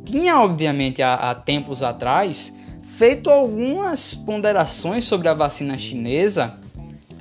tinha, 0.06 0.40
obviamente, 0.40 1.02
há, 1.02 1.16
há 1.16 1.36
tempos 1.36 1.84
atrás, 1.84 2.56
feito 2.98 3.30
algumas 3.30 4.14
ponderações 4.14 5.04
sobre 5.04 5.28
a 5.28 5.34
vacina 5.34 5.78
chinesa 5.78 6.58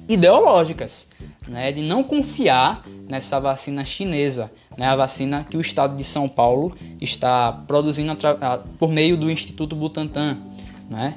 ideológicas, 0.09 1.09
né, 1.49 1.73
de 1.73 1.83
não 1.83 2.03
confiar 2.03 2.87
nessa 3.09 3.41
vacina 3.41 3.85
chinesa, 3.85 4.51
né, 4.77 4.87
a 4.87 4.97
vacina 4.97 5.47
que 5.49 5.57
o 5.57 5.61
estado 5.61 5.97
de 5.97 6.05
São 6.05 6.29
Paulo 6.29 6.77
está 7.01 7.53
produzindo 7.67 8.17
por 8.79 8.91
meio 8.91 9.17
do 9.17 9.31
Instituto 9.31 9.75
Butantan. 9.75 10.39
Né? 10.89 11.17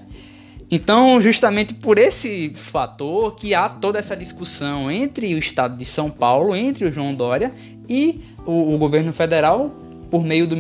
Então, 0.69 1.21
justamente 1.21 1.74
por 1.74 1.97
esse 1.97 2.51
fator 2.53 3.36
que 3.36 3.53
há 3.53 3.69
toda 3.69 4.00
essa 4.00 4.17
discussão 4.17 4.91
entre 4.91 5.33
o 5.33 5.38
estado 5.38 5.77
de 5.77 5.86
São 5.86 6.09
Paulo, 6.09 6.55
entre 6.55 6.86
o 6.86 6.91
João 6.91 7.15
Dória 7.15 7.53
e 7.88 8.21
o, 8.45 8.74
o 8.75 8.77
governo 8.77 9.13
federal, 9.13 9.71
por 10.12 10.24
meio 10.24 10.45
do, 10.45 10.55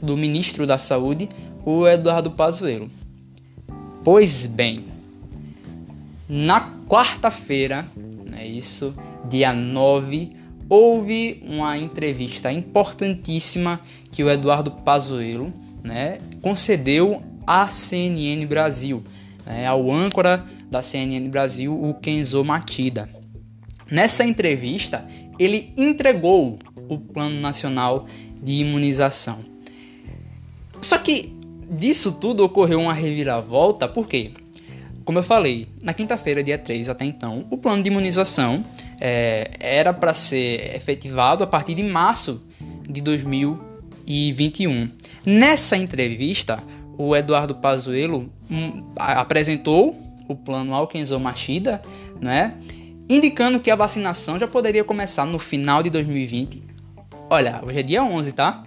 do 0.00 0.16
ministro 0.16 0.66
da 0.66 0.78
Saúde, 0.78 1.28
o 1.64 1.86
Eduardo 1.86 2.30
Pazuello. 2.30 2.90
Pois 4.02 4.46
bem, 4.46 4.86
na 6.26 6.72
quarta-feira, 6.88 7.86
é 8.36 8.46
isso, 8.46 8.94
dia 9.28 9.52
9, 9.52 10.30
houve 10.70 11.42
uma 11.46 11.76
entrevista 11.76 12.50
importantíssima 12.50 13.80
que 14.10 14.24
o 14.24 14.30
Eduardo 14.30 14.70
Pazuello 14.70 15.52
né, 15.82 16.18
concedeu 16.40 17.22
à 17.46 17.68
CNN 17.68 18.46
Brasil, 18.46 19.02
né, 19.46 19.66
ao 19.66 19.90
âncora 19.90 20.44
da 20.70 20.82
CNN 20.82 21.28
Brasil, 21.28 21.72
o 21.72 21.94
Kenzo 21.94 22.44
Matida. 22.44 23.08
Nessa 23.90 24.24
entrevista, 24.24 25.04
ele 25.38 25.72
entregou 25.76 26.58
o 26.88 26.98
Plano 26.98 27.40
Nacional 27.40 28.06
de 28.42 28.52
Imunização. 28.52 29.38
Só 30.80 30.98
que 30.98 31.36
disso 31.70 32.12
tudo 32.12 32.44
ocorreu 32.44 32.80
uma 32.80 32.92
reviravolta, 32.92 33.88
por 33.88 34.06
quê? 34.06 34.32
Como 35.04 35.18
eu 35.18 35.22
falei, 35.22 35.66
na 35.82 35.92
quinta-feira, 35.92 36.42
dia 36.42 36.58
3 36.58 36.88
até 36.88 37.04
então, 37.04 37.44
o 37.50 37.56
plano 37.56 37.82
de 37.82 37.90
imunização 37.90 38.64
é, 39.00 39.50
era 39.58 39.92
para 39.92 40.14
ser 40.14 40.74
efetivado 40.76 41.42
a 41.42 41.46
partir 41.46 41.74
de 41.74 41.82
março 41.82 42.42
de 42.88 43.00
2021. 43.00 44.90
Nessa 45.26 45.76
entrevista, 45.76 46.62
o 46.96 47.16
Eduardo 47.16 47.54
Pazuello 47.56 48.30
um, 48.50 48.84
apresentou 48.96 49.96
o 50.28 50.34
plano 50.34 50.74
Alkenzo 50.74 51.18
Machida, 51.18 51.80
né, 52.20 52.54
indicando 53.08 53.60
que 53.60 53.70
a 53.70 53.76
vacinação 53.76 54.38
já 54.38 54.46
poderia 54.46 54.84
começar 54.84 55.24
no 55.24 55.38
final 55.38 55.82
de 55.82 55.90
2020. 55.90 56.62
Olha, 57.28 57.60
hoje 57.64 57.78
é 57.78 57.82
dia 57.82 58.02
11, 58.02 58.32
tá? 58.32 58.64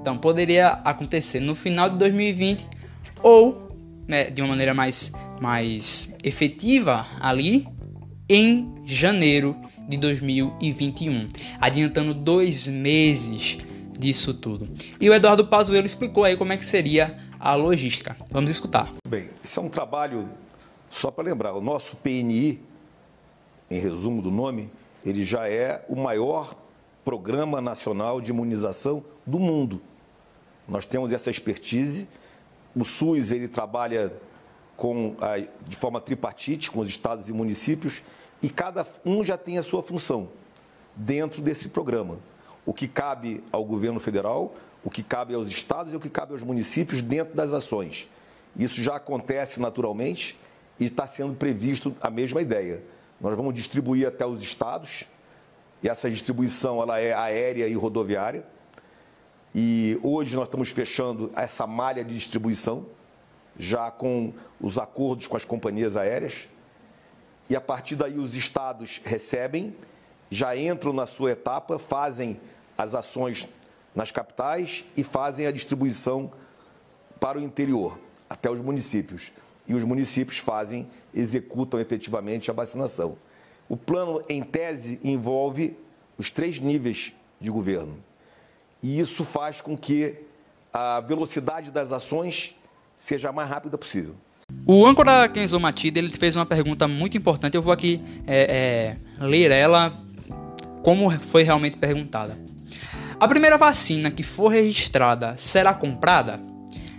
Então 0.00 0.16
poderia 0.18 0.68
acontecer 0.84 1.40
no 1.40 1.54
final 1.54 1.88
de 1.88 1.98
2020 1.98 2.66
ou 3.22 3.68
né, 4.06 4.30
de 4.30 4.40
uma 4.40 4.48
maneira 4.48 4.74
mais 4.74 5.12
mais 5.40 6.12
efetiva 6.24 7.06
ali 7.20 7.66
em 8.28 8.74
janeiro 8.84 9.56
de 9.88 9.96
2021, 9.96 11.28
adiantando 11.60 12.12
dois 12.12 12.66
meses 12.66 13.58
disso 13.98 14.34
tudo. 14.34 14.68
E 15.00 15.08
o 15.08 15.14
Eduardo 15.14 15.46
Pazuello 15.46 15.86
explicou 15.86 16.24
aí 16.24 16.36
como 16.36 16.52
é 16.52 16.56
que 16.56 16.66
seria 16.66 17.18
a 17.38 17.54
logística. 17.54 18.16
Vamos 18.30 18.50
escutar. 18.50 18.92
Bem, 19.06 19.30
isso 19.42 19.60
é 19.60 19.62
um 19.62 19.68
trabalho, 19.68 20.28
só 20.90 21.10
para 21.10 21.24
lembrar, 21.24 21.54
o 21.54 21.60
nosso 21.60 21.96
PNI, 21.96 22.60
em 23.70 23.78
resumo 23.78 24.22
do 24.22 24.30
nome, 24.30 24.70
ele 25.04 25.24
já 25.24 25.48
é 25.48 25.84
o 25.88 25.96
maior 25.96 26.54
programa 27.04 27.60
nacional 27.60 28.20
de 28.20 28.30
imunização 28.30 29.04
do 29.24 29.38
mundo. 29.38 29.80
Nós 30.68 30.84
temos 30.84 31.12
essa 31.12 31.30
expertise. 31.30 32.06
O 32.76 32.84
SUS 32.84 33.30
ele 33.30 33.48
trabalha 33.48 34.12
com, 34.76 35.16
de 35.66 35.76
forma 35.76 36.00
tripartite 36.00 36.70
com 36.70 36.80
os 36.80 36.88
estados 36.88 37.28
e 37.28 37.32
municípios 37.32 38.02
e 38.42 38.48
cada 38.48 38.86
um 39.04 39.24
já 39.24 39.36
tem 39.36 39.58
a 39.58 39.62
sua 39.62 39.82
função 39.82 40.28
dentro 40.94 41.42
desse 41.42 41.68
programa. 41.68 42.18
O 42.64 42.74
que 42.74 42.86
cabe 42.86 43.42
ao 43.50 43.64
governo 43.64 43.98
federal, 43.98 44.54
o 44.84 44.90
que 44.90 45.02
cabe 45.02 45.34
aos 45.34 45.48
estados 45.48 45.92
e 45.92 45.96
o 45.96 46.00
que 46.00 46.08
cabe 46.08 46.32
aos 46.32 46.42
municípios 46.42 47.02
dentro 47.02 47.34
das 47.34 47.52
ações. 47.52 48.08
Isso 48.56 48.82
já 48.82 48.96
acontece 48.96 49.60
naturalmente 49.60 50.38
e 50.78 50.84
está 50.86 51.06
sendo 51.06 51.34
previsto 51.34 51.94
a 52.00 52.10
mesma 52.10 52.40
ideia. 52.40 52.82
Nós 53.20 53.36
vamos 53.36 53.54
distribuir 53.54 54.06
até 54.06 54.24
os 54.24 54.42
estados 54.42 55.04
e 55.82 55.88
essa 55.88 56.10
distribuição 56.10 56.80
ela 56.80 56.98
é 56.98 57.12
aérea 57.12 57.68
e 57.68 57.74
rodoviária. 57.74 58.44
E 59.54 59.98
hoje 60.02 60.36
nós 60.36 60.44
estamos 60.44 60.70
fechando 60.70 61.30
essa 61.34 61.66
malha 61.66 62.04
de 62.04 62.14
distribuição 62.14 62.86
já 63.58 63.90
com 63.90 64.32
os 64.60 64.78
acordos 64.78 65.26
com 65.26 65.36
as 65.36 65.44
companhias 65.44 65.96
aéreas. 65.96 66.48
E 67.50 67.56
a 67.56 67.60
partir 67.60 67.96
daí 67.96 68.18
os 68.18 68.34
estados 68.34 69.00
recebem, 69.04 69.74
já 70.30 70.56
entram 70.56 70.92
na 70.92 71.06
sua 71.06 71.32
etapa, 71.32 71.78
fazem 71.78 72.40
as 72.76 72.94
ações 72.94 73.48
nas 73.98 74.12
capitais 74.12 74.84
e 74.96 75.02
fazem 75.02 75.44
a 75.44 75.50
distribuição 75.50 76.30
para 77.18 77.36
o 77.36 77.42
interior, 77.42 77.98
até 78.30 78.48
os 78.48 78.60
municípios. 78.60 79.32
E 79.66 79.74
os 79.74 79.82
municípios 79.82 80.38
fazem, 80.38 80.88
executam 81.12 81.80
efetivamente 81.80 82.48
a 82.48 82.54
vacinação. 82.54 83.18
O 83.68 83.76
plano, 83.76 84.22
em 84.28 84.40
tese, 84.40 85.00
envolve 85.02 85.76
os 86.16 86.30
três 86.30 86.60
níveis 86.60 87.12
de 87.40 87.50
governo. 87.50 87.98
E 88.80 89.00
isso 89.00 89.24
faz 89.24 89.60
com 89.60 89.76
que 89.76 90.14
a 90.72 91.00
velocidade 91.00 91.72
das 91.72 91.90
ações 91.90 92.54
seja 92.96 93.30
a 93.30 93.32
mais 93.32 93.50
rápida 93.50 93.76
possível. 93.76 94.14
O 94.64 94.86
âncora 94.86 95.28
Kenzo 95.28 95.58
Matida 95.58 95.98
ele 95.98 96.10
fez 96.10 96.36
uma 96.36 96.46
pergunta 96.46 96.86
muito 96.86 97.16
importante. 97.16 97.56
Eu 97.56 97.62
vou 97.62 97.72
aqui 97.72 98.00
é, 98.28 98.96
é, 99.18 99.24
ler 99.26 99.50
ela 99.50 99.92
como 100.84 101.10
foi 101.18 101.42
realmente 101.42 101.76
perguntada. 101.76 102.47
A 103.20 103.26
primeira 103.26 103.58
vacina 103.58 104.12
que 104.12 104.22
for 104.22 104.46
registrada 104.46 105.34
será 105.36 105.74
comprada? 105.74 106.40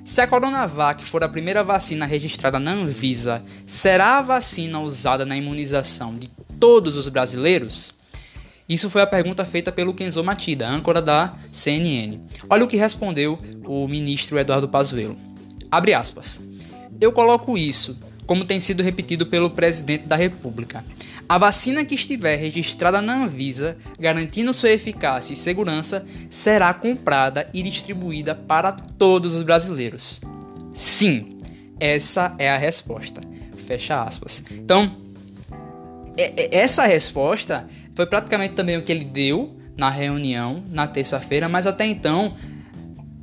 Se 0.03 0.19
a 0.19 0.27
Coronavac 0.27 1.01
for 1.05 1.23
a 1.23 1.29
primeira 1.29 1.63
vacina 1.63 2.05
registrada 2.05 2.59
na 2.59 2.73
Anvisa, 2.73 3.41
será 3.65 4.17
a 4.17 4.21
vacina 4.21 4.81
usada 4.81 5.25
na 5.25 5.37
imunização 5.37 6.13
de 6.13 6.27
todos 6.59 6.97
os 6.97 7.07
brasileiros? 7.07 7.93
Isso 8.67 8.89
foi 8.89 9.01
a 9.01 9.07
pergunta 9.07 9.45
feita 9.45 9.71
pelo 9.71 9.93
Kenzo 9.93 10.21
Matida, 10.21 10.67
âncora 10.67 11.01
da 11.01 11.35
CNN. 11.53 12.19
Olha 12.49 12.65
o 12.65 12.67
que 12.67 12.75
respondeu 12.75 13.39
o 13.65 13.87
ministro 13.87 14.37
Eduardo 14.37 14.67
Pazuello. 14.67 15.17
Abre 15.71 15.93
aspas. 15.93 16.41
Eu 16.99 17.13
coloco 17.13 17.57
isso, 17.57 17.97
como 18.29 18.45
tem 18.45 18.59
sido 18.59 18.83
repetido 18.83 19.25
pelo 19.25 19.49
presidente 19.49 20.05
da 20.05 20.15
República. 20.15 20.85
A 21.27 21.39
vacina 21.39 21.83
que 21.83 21.95
estiver 21.95 22.35
registrada 22.35 23.01
na 23.01 23.23
Anvisa, 23.23 23.75
garantindo 23.99 24.53
sua 24.53 24.69
eficácia 24.69 25.33
e 25.33 25.35
segurança, 25.35 26.05
será 26.29 26.71
comprada 26.71 27.49
e 27.55 27.63
distribuída 27.63 28.35
para 28.35 28.71
todos 28.71 29.33
os 29.33 29.41
brasileiros. 29.41 30.21
Sim, 30.75 31.39
essa 31.79 32.31
é 32.37 32.47
a 32.47 32.55
resposta. 32.55 33.19
Fecha 33.65 34.03
aspas. 34.03 34.43
Então, 34.51 34.95
essa 36.51 36.85
resposta 36.85 37.67
foi 37.95 38.05
praticamente 38.05 38.53
também 38.53 38.77
o 38.77 38.83
que 38.83 38.91
ele 38.91 39.05
deu 39.05 39.57
na 39.75 39.89
reunião 39.89 40.63
na 40.69 40.85
terça-feira, 40.85 41.49
mas 41.49 41.65
até 41.65 41.87
então 41.87 42.37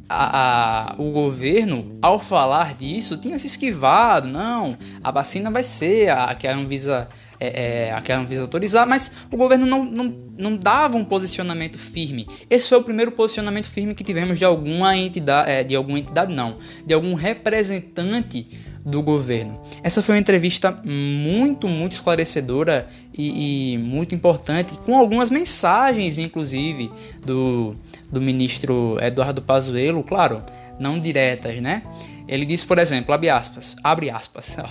a, 0.08 0.92
a, 0.92 0.94
o 0.98 1.10
governo, 1.10 1.98
ao 2.00 2.18
falar 2.20 2.74
disso, 2.74 3.16
tinha 3.16 3.38
se 3.38 3.46
esquivado. 3.46 4.28
Não, 4.28 4.76
a 5.02 5.10
vacina 5.10 5.50
vai 5.50 5.64
ser 5.64 6.10
a 6.10 6.34
que 6.34 6.46
a 6.46 6.54
Anvisa 6.54 7.08
é, 7.38 7.88
é, 7.88 7.92
a 7.92 8.00
que 8.00 8.12
a 8.12 8.18
autorizar, 8.40 8.86
mas 8.86 9.10
o 9.30 9.36
governo 9.36 9.66
não, 9.66 9.84
não, 9.84 10.04
não 10.38 10.56
dava 10.56 10.96
um 10.96 11.04
posicionamento 11.04 11.78
firme. 11.78 12.26
Esse 12.48 12.68
foi 12.70 12.78
o 12.78 12.82
primeiro 12.82 13.12
posicionamento 13.12 13.68
firme 13.68 13.94
que 13.94 14.04
tivemos 14.04 14.38
de 14.38 14.44
alguma 14.44 14.96
entidade, 14.96 15.50
é, 15.50 15.62
de 15.62 15.74
alguma 15.76 15.98
entidade 15.98 16.32
não, 16.32 16.58
de 16.84 16.94
algum 16.94 17.14
representante 17.14 18.46
do 18.86 19.02
governo. 19.02 19.60
Essa 19.82 20.00
foi 20.00 20.14
uma 20.14 20.20
entrevista 20.20 20.80
muito, 20.84 21.66
muito 21.66 21.92
esclarecedora 21.92 22.88
e, 23.12 23.74
e, 23.74 23.78
muito 23.78 24.14
importante, 24.14 24.78
com 24.84 24.96
algumas 24.96 25.28
mensagens, 25.28 26.18
inclusive, 26.18 26.90
do, 27.24 27.74
do 28.16 28.22
ministro 28.22 28.96
Eduardo 28.98 29.42
Pazuello, 29.42 30.02
claro, 30.02 30.42
não 30.80 30.98
diretas, 30.98 31.60
né? 31.60 31.82
Ele 32.26 32.46
disse, 32.46 32.64
por 32.64 32.78
exemplo, 32.78 33.14
abre 33.14 33.28
aspas, 33.28 33.76
abre 33.84 34.08
aspas, 34.08 34.56
ó, 34.58 34.66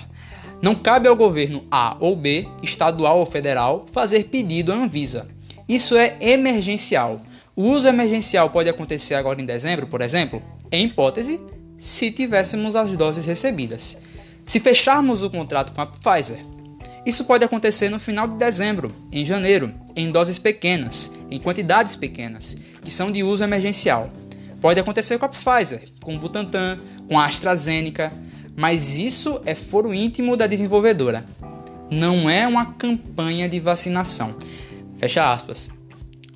não 0.63 0.73
cabe 0.73 1.07
ao 1.07 1.15
governo 1.15 1.63
A 1.69 1.95
ou 1.99 2.15
B, 2.15 2.47
estadual 2.63 3.19
ou 3.19 3.25
federal, 3.25 3.85
fazer 3.91 4.23
pedido 4.25 4.73
à 4.73 4.75
Anvisa. 4.75 5.27
Isso 5.69 5.95
é 5.95 6.17
emergencial. 6.19 7.21
O 7.55 7.69
uso 7.69 7.87
emergencial 7.87 8.49
pode 8.49 8.67
acontecer 8.67 9.13
agora 9.13 9.39
em 9.39 9.45
dezembro, 9.45 9.85
por 9.85 10.01
exemplo, 10.01 10.41
em 10.71 10.85
hipótese, 10.85 11.39
se 11.77 12.09
tivéssemos 12.09 12.75
as 12.75 12.89
doses 12.97 13.27
recebidas. 13.27 13.97
Se 14.43 14.59
fecharmos 14.59 15.21
o 15.21 15.29
contrato 15.29 15.71
com 15.71 15.81
a 15.81 15.85
Pfizer, 15.85 16.39
isso 17.05 17.24
pode 17.25 17.43
acontecer 17.43 17.89
no 17.89 18.00
final 18.00 18.27
de 18.27 18.35
dezembro, 18.35 18.91
em 19.12 19.24
janeiro, 19.24 19.71
em 19.95 20.09
doses 20.12 20.39
pequenas, 20.39 21.12
em 21.29 21.39
quantidades 21.39 21.95
pequenas, 21.95 22.57
que 22.81 22.89
são 22.89 23.12
de 23.12 23.24
uso 23.24 23.43
emergencial. 23.43 24.12
Pode 24.59 24.79
acontecer 24.79 25.19
com 25.19 25.25
a 25.25 25.29
Pfizer, 25.29 25.89
com 26.03 26.15
o 26.15 26.19
Butantan, 26.19 26.79
com 27.07 27.19
a 27.19 27.25
AstraZeneca, 27.25 28.12
mas 28.55 28.97
isso 28.97 29.39
é 29.45 29.53
foro 29.53 29.93
íntimo 29.93 30.35
da 30.35 30.47
desenvolvedora. 30.47 31.25
Não 31.91 32.27
é 32.27 32.48
uma 32.48 32.74
campanha 32.74 33.48
de 33.48 33.59
vacinação. 33.59 34.35
Fecha 34.98 35.31
aspas. 35.31 35.70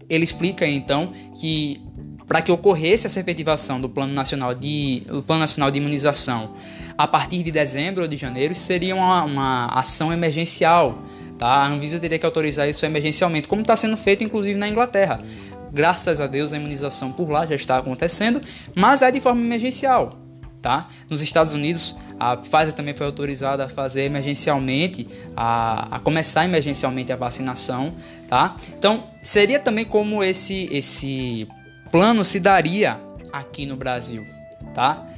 Ele 0.07 0.23
explica 0.23 0.67
então 0.67 1.11
que 1.39 1.81
para 2.27 2.43
que 2.43 2.51
ocorresse 2.51 3.07
essa 3.07 3.19
efetivação 3.19 3.81
do 3.81 3.89
Plano 3.89 4.13
Nacional 4.13 4.53
de, 4.53 5.03
do 5.07 5.23
Plano 5.23 5.39
Nacional 5.39 5.71
de 5.71 5.79
Imunização 5.79 6.53
a 6.99 7.07
partir 7.07 7.43
de 7.43 7.49
dezembro 7.49 8.01
ou 8.01 8.09
de 8.09 8.17
janeiro, 8.17 8.53
seria 8.53 8.93
uma, 8.93 9.23
uma 9.23 9.67
ação 9.67 10.11
emergencial. 10.11 11.01
Tá? 11.37 11.47
A 11.47 11.67
Anvisa 11.67 11.97
teria 11.97 12.19
que 12.19 12.25
autorizar 12.25 12.67
isso 12.67 12.85
emergencialmente, 12.85 13.47
como 13.47 13.61
está 13.61 13.77
sendo 13.77 13.95
feito 13.95 14.21
inclusive 14.21 14.59
na 14.59 14.67
Inglaterra. 14.67 15.23
Graças 15.71 16.19
a 16.19 16.27
Deus 16.27 16.51
a 16.51 16.57
imunização 16.57 17.13
por 17.13 17.29
lá 17.29 17.45
já 17.45 17.55
está 17.55 17.77
acontecendo, 17.77 18.41
mas 18.75 19.01
é 19.01 19.09
de 19.09 19.21
forma 19.21 19.39
emergencial. 19.39 20.19
Tá? 20.61 20.89
Nos 21.09 21.21
Estados 21.21 21.53
Unidos, 21.53 21.95
a 22.19 22.35
Pfizer 22.35 22.73
também 22.73 22.93
foi 22.93 23.05
autorizada 23.05 23.63
a 23.63 23.69
fazer 23.69 24.01
emergencialmente, 24.01 25.05
a, 25.37 25.95
a, 25.95 25.99
começar 25.99 26.43
emergencialmente 26.43 27.13
a 27.13 27.15
vacinação, 27.15 27.95
tá? 28.27 28.57
Então, 28.77 29.05
seria 29.23 29.57
também 29.57 29.85
como 29.85 30.21
esse, 30.21 30.67
esse 30.69 31.47
plano 31.89 32.25
se 32.25 32.41
daria 32.41 32.99
aqui 33.31 33.65
no 33.65 33.77
Brasil, 33.77 34.27
tá? 34.75 35.08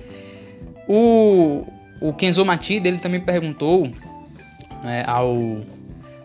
O, 0.93 1.65
o 2.01 2.11
Kenzo 2.11 2.43
Matida, 2.43 2.89
ele 2.89 2.97
também 2.97 3.21
perguntou 3.21 3.89
né, 4.83 5.05
ao, 5.07 5.61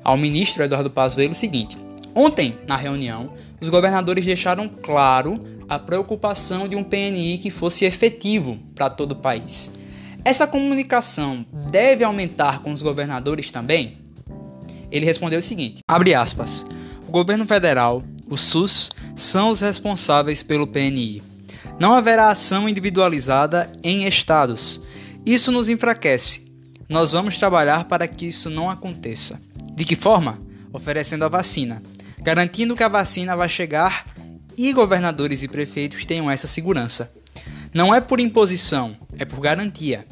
ao 0.02 0.16
ministro 0.16 0.64
Eduardo 0.64 0.90
Pazuello 0.90 1.30
o 1.30 1.36
seguinte, 1.36 1.78
ontem, 2.12 2.58
na 2.66 2.74
reunião, 2.74 3.32
os 3.60 3.68
governadores 3.68 4.26
deixaram 4.26 4.68
claro 4.68 5.38
a 5.68 5.78
preocupação 5.78 6.66
de 6.66 6.74
um 6.74 6.82
PNI 6.82 7.38
que 7.38 7.48
fosse 7.48 7.84
efetivo 7.84 8.58
para 8.74 8.90
todo 8.90 9.12
o 9.12 9.16
país. 9.16 9.72
Essa 10.24 10.48
comunicação 10.48 11.46
deve 11.70 12.02
aumentar 12.02 12.60
com 12.60 12.72
os 12.72 12.82
governadores 12.82 13.52
também? 13.52 13.98
Ele 14.90 15.06
respondeu 15.06 15.38
o 15.38 15.42
seguinte: 15.42 15.78
abre 15.86 16.12
aspas. 16.12 16.66
O 17.06 17.12
governo 17.12 17.46
federal, 17.46 18.02
o 18.28 18.36
SUS, 18.36 18.90
são 19.14 19.50
os 19.50 19.60
responsáveis 19.60 20.42
pelo 20.42 20.66
PNI. 20.66 21.22
Não 21.78 21.92
haverá 21.92 22.30
ação 22.30 22.66
individualizada 22.66 23.70
em 23.84 24.06
estados. 24.06 24.80
Isso 25.26 25.52
nos 25.52 25.68
enfraquece. 25.68 26.50
Nós 26.88 27.12
vamos 27.12 27.38
trabalhar 27.38 27.84
para 27.84 28.08
que 28.08 28.26
isso 28.26 28.48
não 28.48 28.70
aconteça. 28.70 29.38
De 29.74 29.84
que 29.84 29.94
forma? 29.94 30.40
Oferecendo 30.72 31.24
a 31.24 31.28
vacina, 31.28 31.82
garantindo 32.18 32.74
que 32.74 32.82
a 32.82 32.88
vacina 32.88 33.36
vai 33.36 33.48
chegar 33.48 34.06
e 34.56 34.72
governadores 34.72 35.42
e 35.42 35.48
prefeitos 35.48 36.06
tenham 36.06 36.30
essa 36.30 36.46
segurança. 36.46 37.12
Não 37.74 37.94
é 37.94 38.00
por 38.00 38.20
imposição, 38.20 38.96
é 39.18 39.26
por 39.26 39.40
garantia. 39.40 40.06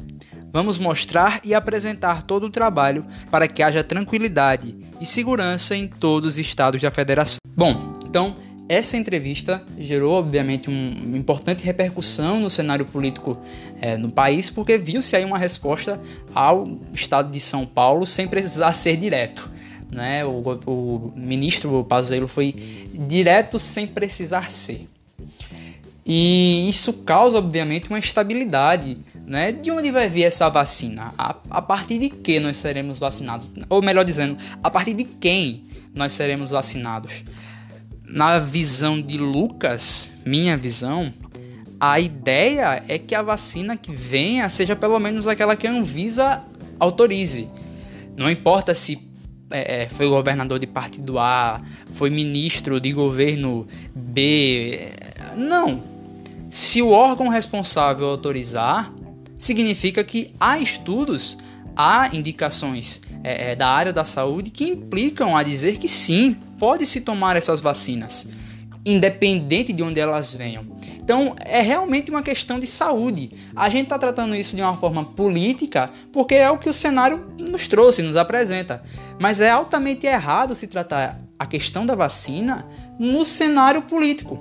Vamos 0.53 0.77
mostrar 0.77 1.41
e 1.43 1.55
apresentar 1.55 2.21
todo 2.23 2.45
o 2.45 2.49
trabalho 2.51 3.05
para 3.31 3.47
que 3.47 3.63
haja 3.63 3.83
tranquilidade 3.83 4.75
e 5.01 5.05
segurança 5.05 5.75
em 5.75 5.87
todos 5.87 6.33
os 6.33 6.39
estados 6.39 6.81
da 6.81 6.91
federação. 6.91 7.39
Bom, 7.55 7.95
então 8.07 8.35
essa 8.67 8.97
entrevista 8.97 9.63
gerou, 9.77 10.13
obviamente, 10.13 10.69
um, 10.69 10.97
uma 11.03 11.17
importante 11.17 11.63
repercussão 11.63 12.39
no 12.39 12.49
cenário 12.49 12.85
político 12.85 13.37
é, 13.79 13.95
no 13.97 14.09
país, 14.09 14.49
porque 14.49 14.77
viu-se 14.77 15.15
aí 15.15 15.23
uma 15.23 15.37
resposta 15.37 15.99
ao 16.33 16.67
estado 16.93 17.31
de 17.31 17.39
São 17.39 17.65
Paulo 17.65 18.07
sem 18.07 18.27
precisar 18.27 18.73
ser 18.73 18.97
direto. 18.97 19.49
Né? 19.91 20.25
O, 20.25 20.41
o 20.65 21.13
ministro 21.15 21.83
Pazuello 21.83 22.27
foi 22.27 22.53
direto 23.07 23.59
sem 23.59 23.85
precisar 23.85 24.49
ser. 24.49 24.87
E 26.05 26.67
isso 26.69 26.93
causa, 26.93 27.37
obviamente, 27.37 27.89
uma 27.89 27.99
estabilidade. 27.99 28.97
Né? 29.25 29.51
De 29.51 29.71
onde 29.71 29.91
vai 29.91 30.09
vir 30.09 30.23
essa 30.23 30.49
vacina? 30.49 31.13
A, 31.17 31.35
a 31.49 31.61
partir 31.61 31.97
de 31.97 32.09
que 32.09 32.39
nós 32.39 32.57
seremos 32.57 32.99
vacinados? 32.99 33.51
Ou 33.69 33.81
melhor 33.81 34.03
dizendo, 34.03 34.37
a 34.61 34.69
partir 34.69 34.93
de 34.93 35.03
quem 35.03 35.63
nós 35.93 36.13
seremos 36.13 36.51
vacinados? 36.51 37.23
Na 38.07 38.39
visão 38.39 39.01
de 39.01 39.17
Lucas, 39.17 40.09
minha 40.25 40.55
visão, 40.55 41.13
a 41.79 41.99
ideia 41.99 42.83
é 42.87 42.97
que 42.97 43.15
a 43.15 43.21
vacina 43.21 43.75
que 43.75 43.91
venha 43.91 44.49
seja 44.49 44.75
pelo 44.75 44.99
menos 44.99 45.27
aquela 45.27 45.55
que 45.55 45.67
a 45.67 45.71
Anvisa 45.71 46.43
autorize. 46.79 47.47
Não 48.15 48.29
importa 48.29 48.73
se 48.73 48.99
é, 49.51 49.83
é 49.83 49.89
foi 49.89 50.07
governador 50.07 50.59
de 50.59 50.67
partido 50.67 51.19
A, 51.19 51.61
foi 51.93 52.09
ministro 52.09 52.79
de 52.79 52.91
governo 52.91 53.67
B. 53.93 54.91
Não 55.35 55.95
se 56.55 56.81
o 56.81 56.91
órgão 56.91 57.27
responsável 57.27 58.07
autorizar, 58.07 58.89
significa 59.37 60.05
que 60.05 60.33
há 60.39 60.57
estudos, 60.57 61.37
há 61.75 62.09
indicações 62.15 63.01
é, 63.25 63.53
é, 63.53 63.55
da 63.55 63.67
área 63.67 63.91
da 63.91 64.05
saúde 64.05 64.51
que 64.51 64.69
implicam 64.69 65.35
a 65.35 65.41
dizer 65.41 65.79
que 65.79 65.87
sim, 65.87 66.37
pode-se 66.59 67.01
tomar 67.01 67.35
essas 67.35 67.59
vacinas, 67.59 68.27
independente 68.85 69.73
de 69.73 69.81
onde 69.81 69.99
elas 69.99 70.31
venham. 70.31 70.63
Então 70.95 71.35
é 71.39 71.59
realmente 71.59 72.11
uma 72.11 72.21
questão 72.21 72.59
de 72.59 72.67
saúde. 72.67 73.31
A 73.55 73.67
gente 73.67 73.85
está 73.85 73.97
tratando 73.97 74.35
isso 74.35 74.55
de 74.55 74.61
uma 74.61 74.77
forma 74.77 75.03
política 75.03 75.89
porque 76.13 76.35
é 76.35 76.51
o 76.51 76.59
que 76.59 76.69
o 76.69 76.73
cenário 76.73 77.25
nos 77.39 77.67
trouxe, 77.67 78.03
nos 78.03 78.15
apresenta. 78.15 78.83
Mas 79.19 79.41
é 79.41 79.49
altamente 79.49 80.05
errado 80.05 80.53
se 80.53 80.67
tratar 80.67 81.17
a 81.39 81.47
questão 81.47 81.83
da 81.83 81.95
vacina 81.95 82.63
no 82.99 83.25
cenário 83.25 83.81
político. 83.81 84.39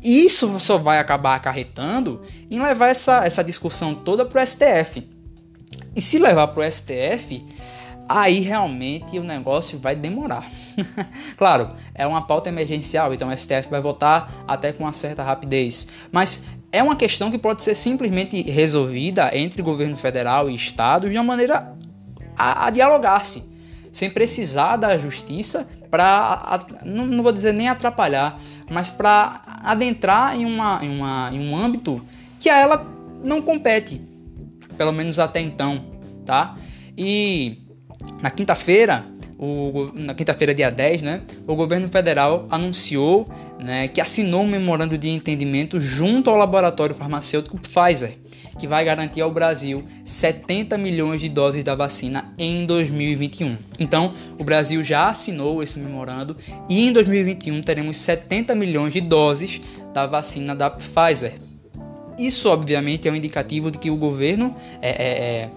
Isso 0.00 0.60
só 0.60 0.78
vai 0.78 1.00
acabar 1.00 1.34
acarretando 1.34 2.22
em 2.48 2.62
levar 2.62 2.88
essa, 2.88 3.24
essa 3.26 3.42
discussão 3.42 3.92
toda 3.92 4.24
para 4.24 4.40
o 4.40 4.46
STF. 4.46 5.19
E 5.94 6.00
se 6.00 6.18
levar 6.18 6.48
para 6.48 6.66
o 6.66 6.72
STF, 6.72 7.44
aí 8.08 8.40
realmente 8.40 9.18
o 9.18 9.24
negócio 9.24 9.78
vai 9.78 9.94
demorar. 9.94 10.44
claro, 11.36 11.70
é 11.94 12.06
uma 12.06 12.26
pauta 12.26 12.48
emergencial, 12.48 13.14
então 13.14 13.28
o 13.28 13.36
STF 13.36 13.68
vai 13.70 13.80
votar 13.80 14.44
até 14.46 14.72
com 14.72 14.84
uma 14.84 14.92
certa 14.92 15.22
rapidez. 15.22 15.88
Mas 16.10 16.44
é 16.72 16.82
uma 16.82 16.96
questão 16.96 17.30
que 17.30 17.38
pode 17.38 17.62
ser 17.62 17.74
simplesmente 17.74 18.42
resolvida 18.42 19.36
entre 19.36 19.62
governo 19.62 19.96
federal 19.96 20.48
e 20.48 20.54
estado 20.54 21.08
de 21.08 21.16
uma 21.16 21.24
maneira 21.24 21.74
a, 22.36 22.66
a 22.66 22.70
dialogar-se, 22.70 23.42
sem 23.92 24.08
precisar 24.08 24.76
da 24.76 24.96
justiça 24.96 25.68
para, 25.90 26.64
não, 26.84 27.06
não, 27.06 27.22
vou 27.22 27.32
dizer 27.32 27.52
nem 27.52 27.68
atrapalhar, 27.68 28.40
mas 28.70 28.88
para 28.88 29.42
adentrar 29.64 30.38
em, 30.38 30.44
uma, 30.44 30.78
em, 30.82 30.96
uma, 30.96 31.30
em 31.32 31.48
um 31.48 31.56
âmbito 31.56 32.00
que 32.38 32.48
a 32.48 32.56
ela 32.56 32.86
não 33.22 33.42
compete, 33.42 34.00
pelo 34.80 34.94
menos 34.94 35.18
até 35.18 35.42
então, 35.42 35.84
tá? 36.24 36.56
E 36.96 37.58
na 38.22 38.30
quinta-feira, 38.30 39.04
na 39.94 40.14
quinta-feira, 40.14 40.54
dia 40.54 40.70
10, 40.70 41.02
né, 41.02 41.20
o 41.46 41.54
governo 41.54 41.86
federal 41.90 42.46
anunciou 42.48 43.28
né, 43.62 43.88
que 43.88 44.00
assinou 44.00 44.40
um 44.40 44.46
memorando 44.46 44.96
de 44.96 45.10
entendimento 45.10 45.78
junto 45.78 46.30
ao 46.30 46.36
laboratório 46.36 46.94
farmacêutico 46.94 47.58
Pfizer, 47.58 48.16
que 48.58 48.66
vai 48.66 48.82
garantir 48.82 49.20
ao 49.20 49.30
Brasil 49.30 49.84
70 50.02 50.78
milhões 50.78 51.20
de 51.20 51.28
doses 51.28 51.62
da 51.62 51.74
vacina 51.74 52.32
em 52.38 52.64
2021. 52.64 53.58
Então, 53.78 54.14
o 54.38 54.44
Brasil 54.44 54.82
já 54.82 55.10
assinou 55.10 55.62
esse 55.62 55.78
memorando 55.78 56.38
e 56.70 56.88
em 56.88 56.90
2021 56.90 57.60
teremos 57.60 57.98
70 57.98 58.54
milhões 58.54 58.94
de 58.94 59.02
doses 59.02 59.60
da 59.92 60.06
vacina 60.06 60.56
da 60.56 60.70
Pfizer. 60.70 61.49
Isso, 62.20 62.50
obviamente, 62.50 63.08
é 63.08 63.10
um 63.10 63.14
indicativo 63.14 63.70
de 63.70 63.78
que 63.78 63.90
o 63.90 63.96
governo 63.96 64.54
é, 64.82 64.90
é, 64.90 65.24
é, 65.24 65.50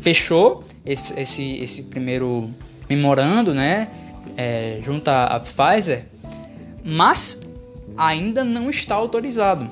fechou 0.00 0.62
esse, 0.86 1.18
esse, 1.18 1.56
esse, 1.56 1.82
primeiro 1.82 2.50
memorando, 2.88 3.52
né, 3.52 3.88
é, 4.36 4.78
junto 4.84 5.08
à 5.08 5.40
Pfizer, 5.40 6.04
mas 6.84 7.40
ainda 7.96 8.44
não 8.44 8.70
está 8.70 8.94
autorizado. 8.94 9.68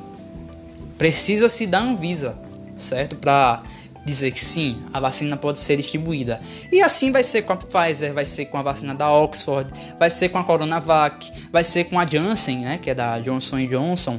Precisa-se 0.99 1.65
da 1.65 1.79
Anvisa, 1.79 2.37
certo? 2.77 3.15
Para 3.15 3.63
dizer 4.05 4.33
que 4.33 4.41
sim, 4.41 4.83
a 4.93 4.99
vacina 4.99 5.37
pode 5.37 5.61
ser 5.61 5.77
distribuída. 5.77 6.41
E 6.73 6.83
assim 6.83 7.13
vai 7.13 7.23
ser 7.23 7.43
com 7.43 7.53
a 7.53 7.57
Pfizer, 7.57 8.13
vai 8.13 8.27
ser 8.27 8.47
com 8.47 8.59
a 8.59 8.63
vacina 8.63 8.97
da 8.97 9.13
Oxford, 9.13 9.73
vai 9.97 10.11
ser 10.11 10.29
com 10.31 10.39
a 10.39 10.45
Coronavac, 10.45 11.31
vai 11.53 11.63
ser 11.63 11.85
com 11.85 12.01
a 12.01 12.07
Janssen, 12.07 12.61
né, 12.61 12.79
que 12.79 12.91
é 12.91 12.95
da 12.95 13.21
Johnson 13.21 13.65
Johnson. 13.67 14.19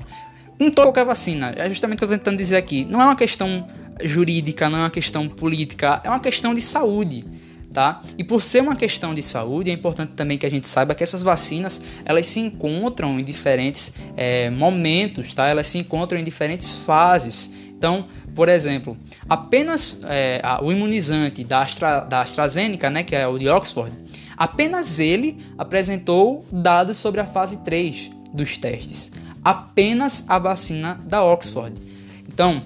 Com 0.63 0.71
toda 0.71 0.87
qualquer 0.87 1.05
vacina. 1.05 1.53
É 1.57 1.67
justamente 1.67 1.97
o 1.97 1.99
que 1.99 2.03
eu 2.05 2.15
estou 2.15 2.17
tentando 2.17 2.37
dizer 2.37 2.55
aqui. 2.55 2.85
Não 2.85 3.01
é 3.01 3.05
uma 3.05 3.15
questão 3.15 3.67
jurídica, 4.01 4.69
não 4.69 4.79
é 4.79 4.81
uma 4.83 4.89
questão 4.89 5.27
política, 5.27 6.01
é 6.03 6.09
uma 6.09 6.19
questão 6.19 6.53
de 6.53 6.61
saúde 6.61 7.25
tá? 7.73 8.03
E 8.19 8.23
por 8.23 8.39
ser 8.39 8.61
uma 8.61 8.75
questão 8.75 9.15
de 9.15 9.23
saúde, 9.23 9.71
é 9.71 9.73
importante 9.73 10.11
também 10.15 10.37
que 10.37 10.45
a 10.45 10.49
gente 10.51 10.69
saiba 10.69 10.93
que 10.93 11.01
essas 11.01 11.23
vacinas 11.23 11.81
elas 12.05 12.27
se 12.27 12.39
encontram 12.39 13.19
em 13.19 13.23
diferentes 13.23 13.91
é, 14.15 14.51
momentos, 14.51 15.33
tá? 15.33 15.47
Elas 15.47 15.67
se 15.67 15.79
encontram 15.79 16.19
em 16.19 16.23
diferentes 16.23 16.75
fases. 16.75 17.51
Então, 17.75 18.07
por 18.35 18.47
exemplo, 18.47 18.95
apenas 19.27 19.99
é, 20.03 20.39
o 20.61 20.71
imunizante 20.71 21.43
da, 21.43 21.63
Astra, 21.63 22.01
da 22.01 22.21
AstraZeneca, 22.21 22.91
né, 22.91 23.01
que 23.01 23.15
é 23.15 23.27
o 23.27 23.39
de 23.39 23.49
Oxford, 23.49 23.91
apenas 24.37 24.99
ele 24.99 25.39
apresentou 25.57 26.45
dados 26.51 26.97
sobre 26.97 27.21
a 27.21 27.25
fase 27.25 27.57
3 27.57 28.11
dos 28.31 28.57
testes. 28.57 29.11
Apenas 29.43 30.23
a 30.27 30.39
vacina 30.39 30.99
da 31.05 31.23
Oxford. 31.23 31.79
Então, 32.27 32.63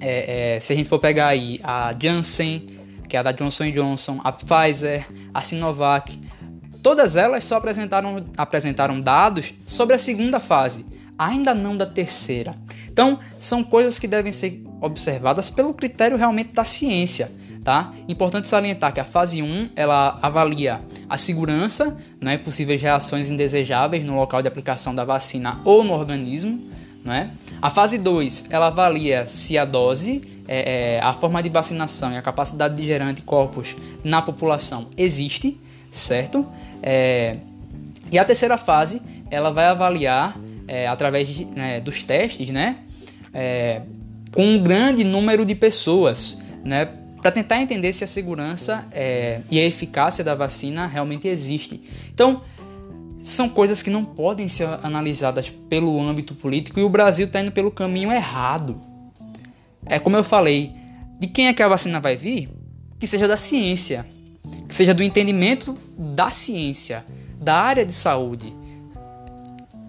é, 0.00 0.56
é, 0.56 0.60
se 0.60 0.72
a 0.72 0.76
gente 0.76 0.88
for 0.88 0.98
pegar 0.98 1.28
aí 1.28 1.60
a 1.62 1.94
Janssen, 1.98 2.78
que 3.08 3.16
é 3.16 3.20
a 3.20 3.22
da 3.22 3.32
Johnson 3.32 3.70
Johnson, 3.70 4.20
a 4.22 4.32
Pfizer, 4.32 5.06
a 5.32 5.42
Sinovac, 5.42 6.18
todas 6.82 7.16
elas 7.16 7.44
só 7.44 7.56
apresentaram, 7.56 8.24
apresentaram 8.36 9.00
dados 9.00 9.54
sobre 9.66 9.94
a 9.94 9.98
segunda 9.98 10.38
fase, 10.38 10.84
ainda 11.18 11.54
não 11.54 11.76
da 11.76 11.86
terceira. 11.86 12.54
Então, 12.88 13.18
são 13.38 13.64
coisas 13.64 13.98
que 13.98 14.06
devem 14.06 14.32
ser 14.32 14.62
observadas 14.80 15.50
pelo 15.50 15.74
critério 15.74 16.16
realmente 16.16 16.52
da 16.52 16.64
ciência. 16.64 17.30
Tá? 17.64 17.94
Importante 18.06 18.46
salientar 18.46 18.92
que 18.92 19.00
a 19.00 19.04
fase 19.04 19.42
1 19.42 19.70
ela 19.74 20.18
avalia 20.20 20.82
a 21.08 21.16
segurança, 21.16 21.96
né, 22.20 22.36
possíveis 22.36 22.80
reações 22.82 23.30
indesejáveis 23.30 24.04
no 24.04 24.14
local 24.14 24.42
de 24.42 24.48
aplicação 24.48 24.94
da 24.94 25.02
vacina 25.02 25.62
ou 25.64 25.82
no 25.82 25.94
organismo. 25.94 26.60
Né? 27.02 27.30
A 27.62 27.70
fase 27.70 27.96
2 27.96 28.46
ela 28.50 28.66
avalia 28.66 29.26
se 29.26 29.56
a 29.56 29.64
dose 29.64 30.34
é, 30.46 30.96
é, 30.96 31.00
a 31.00 31.14
forma 31.14 31.42
de 31.42 31.48
vacinação 31.48 32.12
e 32.12 32.18
a 32.18 32.22
capacidade 32.22 32.76
de 32.76 32.84
gerar 32.84 33.06
anticorpos 33.06 33.74
na 34.02 34.20
população 34.20 34.88
existe, 34.96 35.58
certo? 35.90 36.46
É, 36.82 37.38
e 38.12 38.18
a 38.18 38.24
terceira 38.24 38.58
fase, 38.58 39.00
ela 39.30 39.50
vai 39.50 39.64
avaliar, 39.66 40.36
é, 40.68 40.86
através 40.86 41.28
de, 41.28 41.46
né, 41.46 41.80
dos 41.80 42.02
testes, 42.02 42.50
né? 42.50 42.76
É, 43.32 43.82
com 44.32 44.44
um 44.44 44.62
grande 44.62 45.02
número 45.02 45.46
de 45.46 45.54
pessoas, 45.54 46.38
né? 46.62 46.88
Para 47.24 47.32
tentar 47.32 47.58
entender 47.58 47.94
se 47.94 48.04
a 48.04 48.06
segurança 48.06 48.86
é, 48.92 49.40
e 49.50 49.58
a 49.58 49.64
eficácia 49.64 50.22
da 50.22 50.34
vacina 50.34 50.86
realmente 50.86 51.26
existe. 51.26 51.82
Então, 52.12 52.42
são 53.22 53.48
coisas 53.48 53.80
que 53.80 53.88
não 53.88 54.04
podem 54.04 54.46
ser 54.46 54.68
analisadas 54.82 55.48
pelo 55.48 55.98
âmbito 55.98 56.34
político 56.34 56.78
e 56.78 56.82
o 56.82 56.88
Brasil 56.90 57.24
está 57.24 57.40
indo 57.40 57.50
pelo 57.50 57.70
caminho 57.70 58.12
errado. 58.12 58.78
É 59.86 59.98
como 59.98 60.18
eu 60.18 60.22
falei, 60.22 60.74
de 61.18 61.26
quem 61.26 61.46
é 61.46 61.54
que 61.54 61.62
a 61.62 61.68
vacina 61.68 61.98
vai 61.98 62.14
vir? 62.14 62.50
Que 62.98 63.06
seja 63.06 63.26
da 63.26 63.38
ciência, 63.38 64.06
que 64.68 64.76
seja 64.76 64.92
do 64.92 65.02
entendimento 65.02 65.74
da 65.96 66.30
ciência, 66.30 67.06
da 67.40 67.54
área 67.54 67.86
de 67.86 67.94
saúde. 67.94 68.50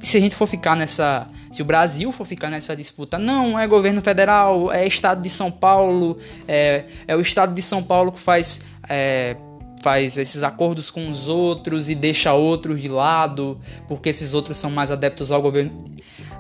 Se 0.05 0.17
a 0.17 0.19
gente 0.19 0.35
for 0.35 0.45
ficar 0.45 0.75
nessa, 0.75 1.25
se 1.51 1.63
o 1.63 1.65
Brasil 1.65 2.11
for 2.11 2.25
ficar 2.25 2.51
nessa 2.51 2.75
disputa, 2.75 3.17
não 3.17 3.57
é 3.57 3.65
governo 3.65 4.03
federal, 4.03 4.71
é 4.71 4.85
estado 4.85 5.19
de 5.19 5.31
São 5.31 5.51
Paulo, 5.51 6.19
é, 6.47 6.85
é 7.07 7.15
o 7.15 7.21
estado 7.21 7.55
de 7.55 7.61
São 7.63 7.81
Paulo 7.81 8.11
que 8.11 8.19
faz 8.19 8.61
é, 8.87 9.35
faz 9.81 10.15
esses 10.15 10.43
acordos 10.43 10.91
com 10.91 11.09
os 11.09 11.27
outros 11.27 11.89
e 11.89 11.95
deixa 11.95 12.33
outros 12.33 12.79
de 12.79 12.87
lado, 12.87 13.59
porque 13.87 14.09
esses 14.09 14.35
outros 14.35 14.59
são 14.59 14.69
mais 14.69 14.91
adeptos 14.91 15.31
ao 15.31 15.41
governo. 15.41 15.85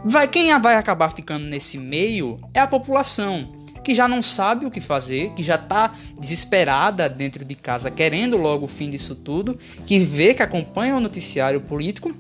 Vai, 0.05 0.27
quem 0.27 0.57
vai 0.59 0.75
acabar 0.75 1.09
ficando 1.09 1.47
nesse 1.47 1.79
meio 1.79 2.39
é 2.53 2.59
a 2.59 2.67
população, 2.67 3.51
que 3.83 3.95
já 3.95 4.07
não 4.07 4.21
sabe 4.21 4.67
o 4.67 4.71
que 4.71 4.79
fazer, 4.79 5.31
que 5.33 5.41
já 5.41 5.55
está 5.55 5.95
desesperada 6.19 7.09
dentro 7.09 7.43
de 7.43 7.55
casa, 7.55 7.89
querendo 7.89 8.37
logo 8.37 8.65
o 8.65 8.69
fim 8.69 8.91
disso 8.91 9.15
tudo, 9.15 9.57
que 9.87 9.97
vê 9.97 10.35
que 10.35 10.43
acompanha 10.43 10.95
o 10.95 10.99
noticiário 10.99 11.61
político 11.61 12.15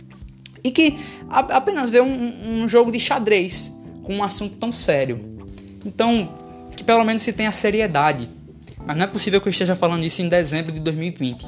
e 0.65 0.71
que 0.71 0.97
apenas 1.29 1.91
vê 1.91 2.01
um, 2.01 2.63
um 2.63 2.67
jogo 2.67 2.91
de 2.91 2.99
xadrez 2.99 3.71
com 4.01 4.15
um 4.15 4.23
assunto 4.23 4.55
tão 4.55 4.71
sério. 4.71 5.37
Então, 5.85 6.35
que 6.75 6.83
pelo 6.83 7.03
menos 7.03 7.21
se 7.21 7.31
tenha 7.31 7.51
seriedade. 7.51 8.27
Mas 8.83 8.97
não 8.97 9.03
é 9.03 9.07
possível 9.07 9.39
que 9.39 9.47
eu 9.47 9.51
esteja 9.51 9.75
falando 9.75 10.03
isso 10.03 10.23
em 10.23 10.27
dezembro 10.27 10.71
de 10.71 10.79
2020. 10.79 11.45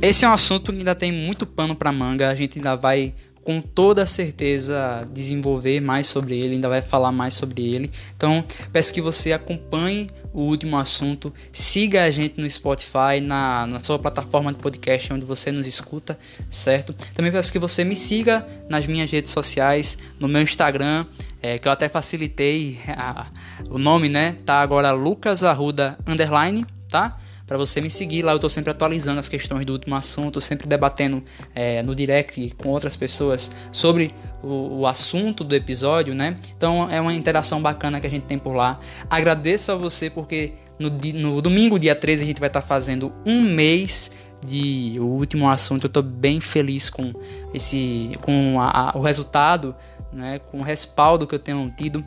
Esse 0.00 0.24
é 0.24 0.28
um 0.28 0.32
assunto 0.32 0.72
que 0.72 0.78
ainda 0.78 0.94
tem 0.94 1.10
muito 1.10 1.44
pano 1.44 1.74
para 1.74 1.90
manga, 1.90 2.30
a 2.30 2.34
gente 2.36 2.58
ainda 2.58 2.76
vai 2.76 3.14
com 3.44 3.60
toda 3.60 4.06
certeza 4.06 5.06
desenvolver 5.12 5.80
mais 5.80 6.06
sobre 6.06 6.38
ele, 6.38 6.54
ainda 6.54 6.68
vai 6.68 6.80
falar 6.80 7.12
mais 7.12 7.34
sobre 7.34 7.62
ele. 7.62 7.90
Então, 8.16 8.44
peço 8.72 8.92
que 8.92 9.00
você 9.00 9.32
acompanhe 9.32 10.08
o 10.32 10.42
último 10.42 10.76
assunto, 10.76 11.32
siga 11.52 12.04
a 12.04 12.10
gente 12.10 12.40
no 12.40 12.50
Spotify, 12.50 13.20
na, 13.22 13.66
na 13.66 13.80
sua 13.80 13.98
plataforma 13.98 14.52
de 14.52 14.58
podcast 14.58 15.12
onde 15.12 15.26
você 15.26 15.52
nos 15.52 15.66
escuta, 15.66 16.18
certo? 16.50 16.94
Também 17.14 17.30
peço 17.30 17.52
que 17.52 17.58
você 17.58 17.84
me 17.84 17.96
siga 17.96 18.46
nas 18.68 18.86
minhas 18.86 19.10
redes 19.10 19.30
sociais, 19.30 19.98
no 20.18 20.28
meu 20.28 20.42
Instagram, 20.42 21.04
é, 21.42 21.58
que 21.58 21.68
eu 21.68 21.72
até 21.72 21.88
facilitei 21.88 22.78
a, 22.88 23.26
o 23.68 23.78
nome, 23.78 24.08
né? 24.08 24.36
Tá 24.46 24.60
agora 24.60 24.92
Lucas 24.92 25.42
Arruda 25.42 25.98
underline, 26.06 26.64
tá? 26.88 27.18
Para 27.52 27.58
você 27.58 27.82
me 27.82 27.90
seguir 27.90 28.22
lá. 28.22 28.32
Eu 28.32 28.36
estou 28.36 28.48
sempre 28.48 28.70
atualizando 28.70 29.20
as 29.20 29.28
questões 29.28 29.66
do 29.66 29.74
último 29.74 29.94
assunto, 29.94 30.40
sempre 30.40 30.66
debatendo 30.66 31.22
é, 31.54 31.82
no 31.82 31.94
direct 31.94 32.54
com 32.56 32.70
outras 32.70 32.96
pessoas 32.96 33.50
sobre 33.70 34.14
o, 34.42 34.78
o, 34.80 34.86
assunto 34.86 35.44
do 35.44 35.54
episódio, 35.54 36.14
né? 36.14 36.38
Então 36.56 36.90
é 36.90 36.98
uma 36.98 37.12
interação 37.12 37.60
bacana 37.60 38.00
que 38.00 38.06
a 38.06 38.10
gente 38.10 38.22
tem 38.22 38.38
por 38.38 38.54
lá. 38.54 38.80
Agradeço 39.10 39.70
a 39.70 39.74
você 39.74 40.08
porque 40.08 40.54
no, 40.78 40.88
no 40.88 41.42
domingo, 41.42 41.78
dia 41.78 41.94
13, 41.94 42.22
a 42.22 42.26
gente 42.26 42.40
vai 42.40 42.48
estar 42.48 42.62
tá 42.62 42.66
fazendo 42.66 43.12
um 43.26 43.42
mês 43.42 44.10
de 44.42 44.94
o 44.98 45.04
último 45.04 45.46
assunto. 45.50 45.84
Eu 45.84 45.88
estou 45.88 46.02
bem 46.02 46.40
feliz 46.40 46.88
com 46.88 47.12
esse, 47.52 48.12
com 48.22 48.62
a, 48.62 48.92
a, 48.92 48.98
o 48.98 49.02
resultado, 49.02 49.76
né? 50.10 50.38
Com 50.38 50.60
o 50.60 50.62
respaldo 50.62 51.26
que 51.26 51.34
eu 51.34 51.38
tenho 51.38 51.68
tido. 51.76 52.02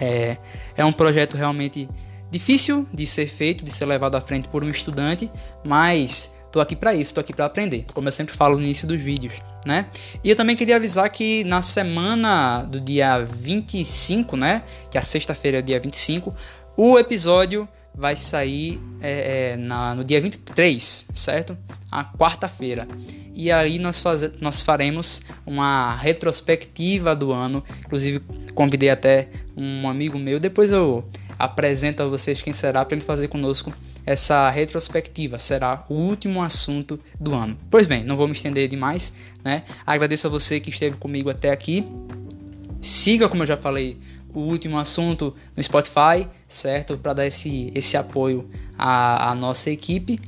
É, 0.00 0.36
é 0.76 0.84
um 0.84 0.92
projeto 0.92 1.36
realmente 1.36 1.88
difícil 2.32 2.88
de 2.92 3.06
ser 3.06 3.28
feito, 3.28 3.62
de 3.62 3.70
ser 3.70 3.84
levado 3.84 4.16
à 4.16 4.20
frente 4.20 4.48
por 4.48 4.64
um 4.64 4.70
estudante, 4.70 5.30
mas 5.64 6.32
Tô 6.52 6.60
aqui 6.60 6.76
para 6.76 6.94
isso, 6.94 7.14
tô 7.14 7.20
aqui 7.20 7.32
para 7.32 7.46
aprender, 7.46 7.86
como 7.94 8.08
eu 8.08 8.12
sempre 8.12 8.36
falo 8.36 8.58
no 8.58 8.62
início 8.62 8.86
dos 8.86 9.00
vídeos, 9.02 9.32
né? 9.64 9.86
E 10.22 10.28
eu 10.28 10.36
também 10.36 10.54
queria 10.54 10.76
avisar 10.76 11.08
que 11.08 11.42
na 11.44 11.62
semana 11.62 12.62
do 12.62 12.78
dia 12.78 13.24
25, 13.24 14.36
né? 14.36 14.62
Que 14.90 14.98
a 14.98 15.02
sexta-feira 15.02 15.56
é 15.56 15.60
o 15.60 15.62
dia 15.62 15.80
25, 15.80 16.36
o 16.76 16.98
episódio 16.98 17.66
vai 17.94 18.16
sair 18.16 18.78
é, 19.00 19.52
é, 19.52 19.56
na, 19.56 19.94
no 19.94 20.04
dia 20.04 20.20
23, 20.20 21.06
certo? 21.14 21.56
A 21.90 22.04
quarta-feira. 22.04 22.86
E 23.34 23.50
aí 23.50 23.78
nós, 23.78 24.00
faz, 24.00 24.30
nós 24.38 24.62
faremos 24.62 25.22
uma 25.46 25.94
retrospectiva 25.96 27.16
do 27.16 27.32
ano. 27.32 27.64
Inclusive, 27.80 28.20
convidei 28.54 28.90
até 28.90 29.28
um 29.56 29.88
amigo 29.88 30.18
meu. 30.18 30.38
Depois 30.38 30.70
eu 30.70 31.08
apresento 31.42 32.04
a 32.04 32.06
vocês 32.06 32.40
quem 32.40 32.52
será 32.52 32.84
para 32.84 32.96
ele 32.96 33.04
fazer 33.04 33.26
conosco 33.26 33.72
essa 34.06 34.48
retrospectiva. 34.48 35.40
Será 35.40 35.84
o 35.88 35.94
último 35.94 36.40
assunto 36.40 37.00
do 37.20 37.34
ano. 37.34 37.58
Pois 37.68 37.88
bem, 37.88 38.04
não 38.04 38.16
vou 38.16 38.28
me 38.28 38.32
estender 38.32 38.68
demais, 38.68 39.12
né? 39.42 39.64
Agradeço 39.84 40.28
a 40.28 40.30
você 40.30 40.60
que 40.60 40.70
esteve 40.70 40.96
comigo 40.96 41.28
até 41.28 41.50
aqui. 41.50 41.84
Siga, 42.80 43.28
como 43.28 43.42
eu 43.42 43.46
já 43.48 43.56
falei, 43.56 43.98
o 44.32 44.38
último 44.38 44.78
assunto 44.78 45.34
no 45.56 45.62
Spotify, 45.62 46.28
certo? 46.46 46.96
Para 46.96 47.12
dar 47.12 47.26
esse, 47.26 47.72
esse 47.74 47.96
apoio 47.96 48.48
à, 48.78 49.30
à 49.30 49.34
nossa 49.34 49.68
equipe 49.68 50.20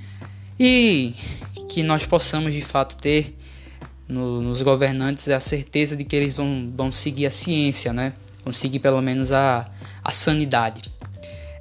e 0.59 1.15
que 1.69 1.85
nós 1.85 2.05
possamos 2.05 2.53
de 2.53 2.61
fato 2.61 2.97
ter 2.97 3.39
no, 4.09 4.43
nos 4.43 4.63
governantes 4.63 5.29
a 5.29 5.39
certeza 5.39 5.97
de 5.97 6.03
que 6.03 6.17
eles 6.17 6.35
vão, 6.35 6.73
vão 6.77 6.91
seguir 6.91 7.27
a 7.27 7.31
ciência, 7.31 7.93
né? 7.93 8.15
Vão 8.45 8.53
seguir 8.53 8.81
pelo 8.81 9.01
menos 9.01 9.31
a, 9.31 9.65
a 10.03 10.11
sanidade. 10.13 10.94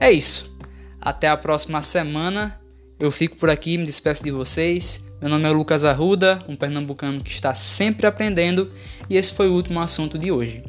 É 0.03 0.11
isso. 0.11 0.53
Até 0.99 1.29
a 1.29 1.37
próxima 1.37 1.81
semana. 1.81 2.59
Eu 2.99 3.09
fico 3.09 3.37
por 3.37 3.49
aqui, 3.49 3.77
me 3.77 3.85
despeço 3.85 4.21
de 4.21 4.31
vocês. 4.31 5.01
Meu 5.21 5.29
nome 5.29 5.45
é 5.45 5.49
Lucas 5.49 5.85
Arruda, 5.85 6.39
um 6.45 6.57
pernambucano 6.57 7.21
que 7.21 7.31
está 7.31 7.55
sempre 7.55 8.05
aprendendo, 8.05 8.69
e 9.09 9.15
esse 9.15 9.33
foi 9.33 9.47
o 9.47 9.53
último 9.53 9.79
assunto 9.79 10.19
de 10.19 10.29
hoje. 10.29 10.61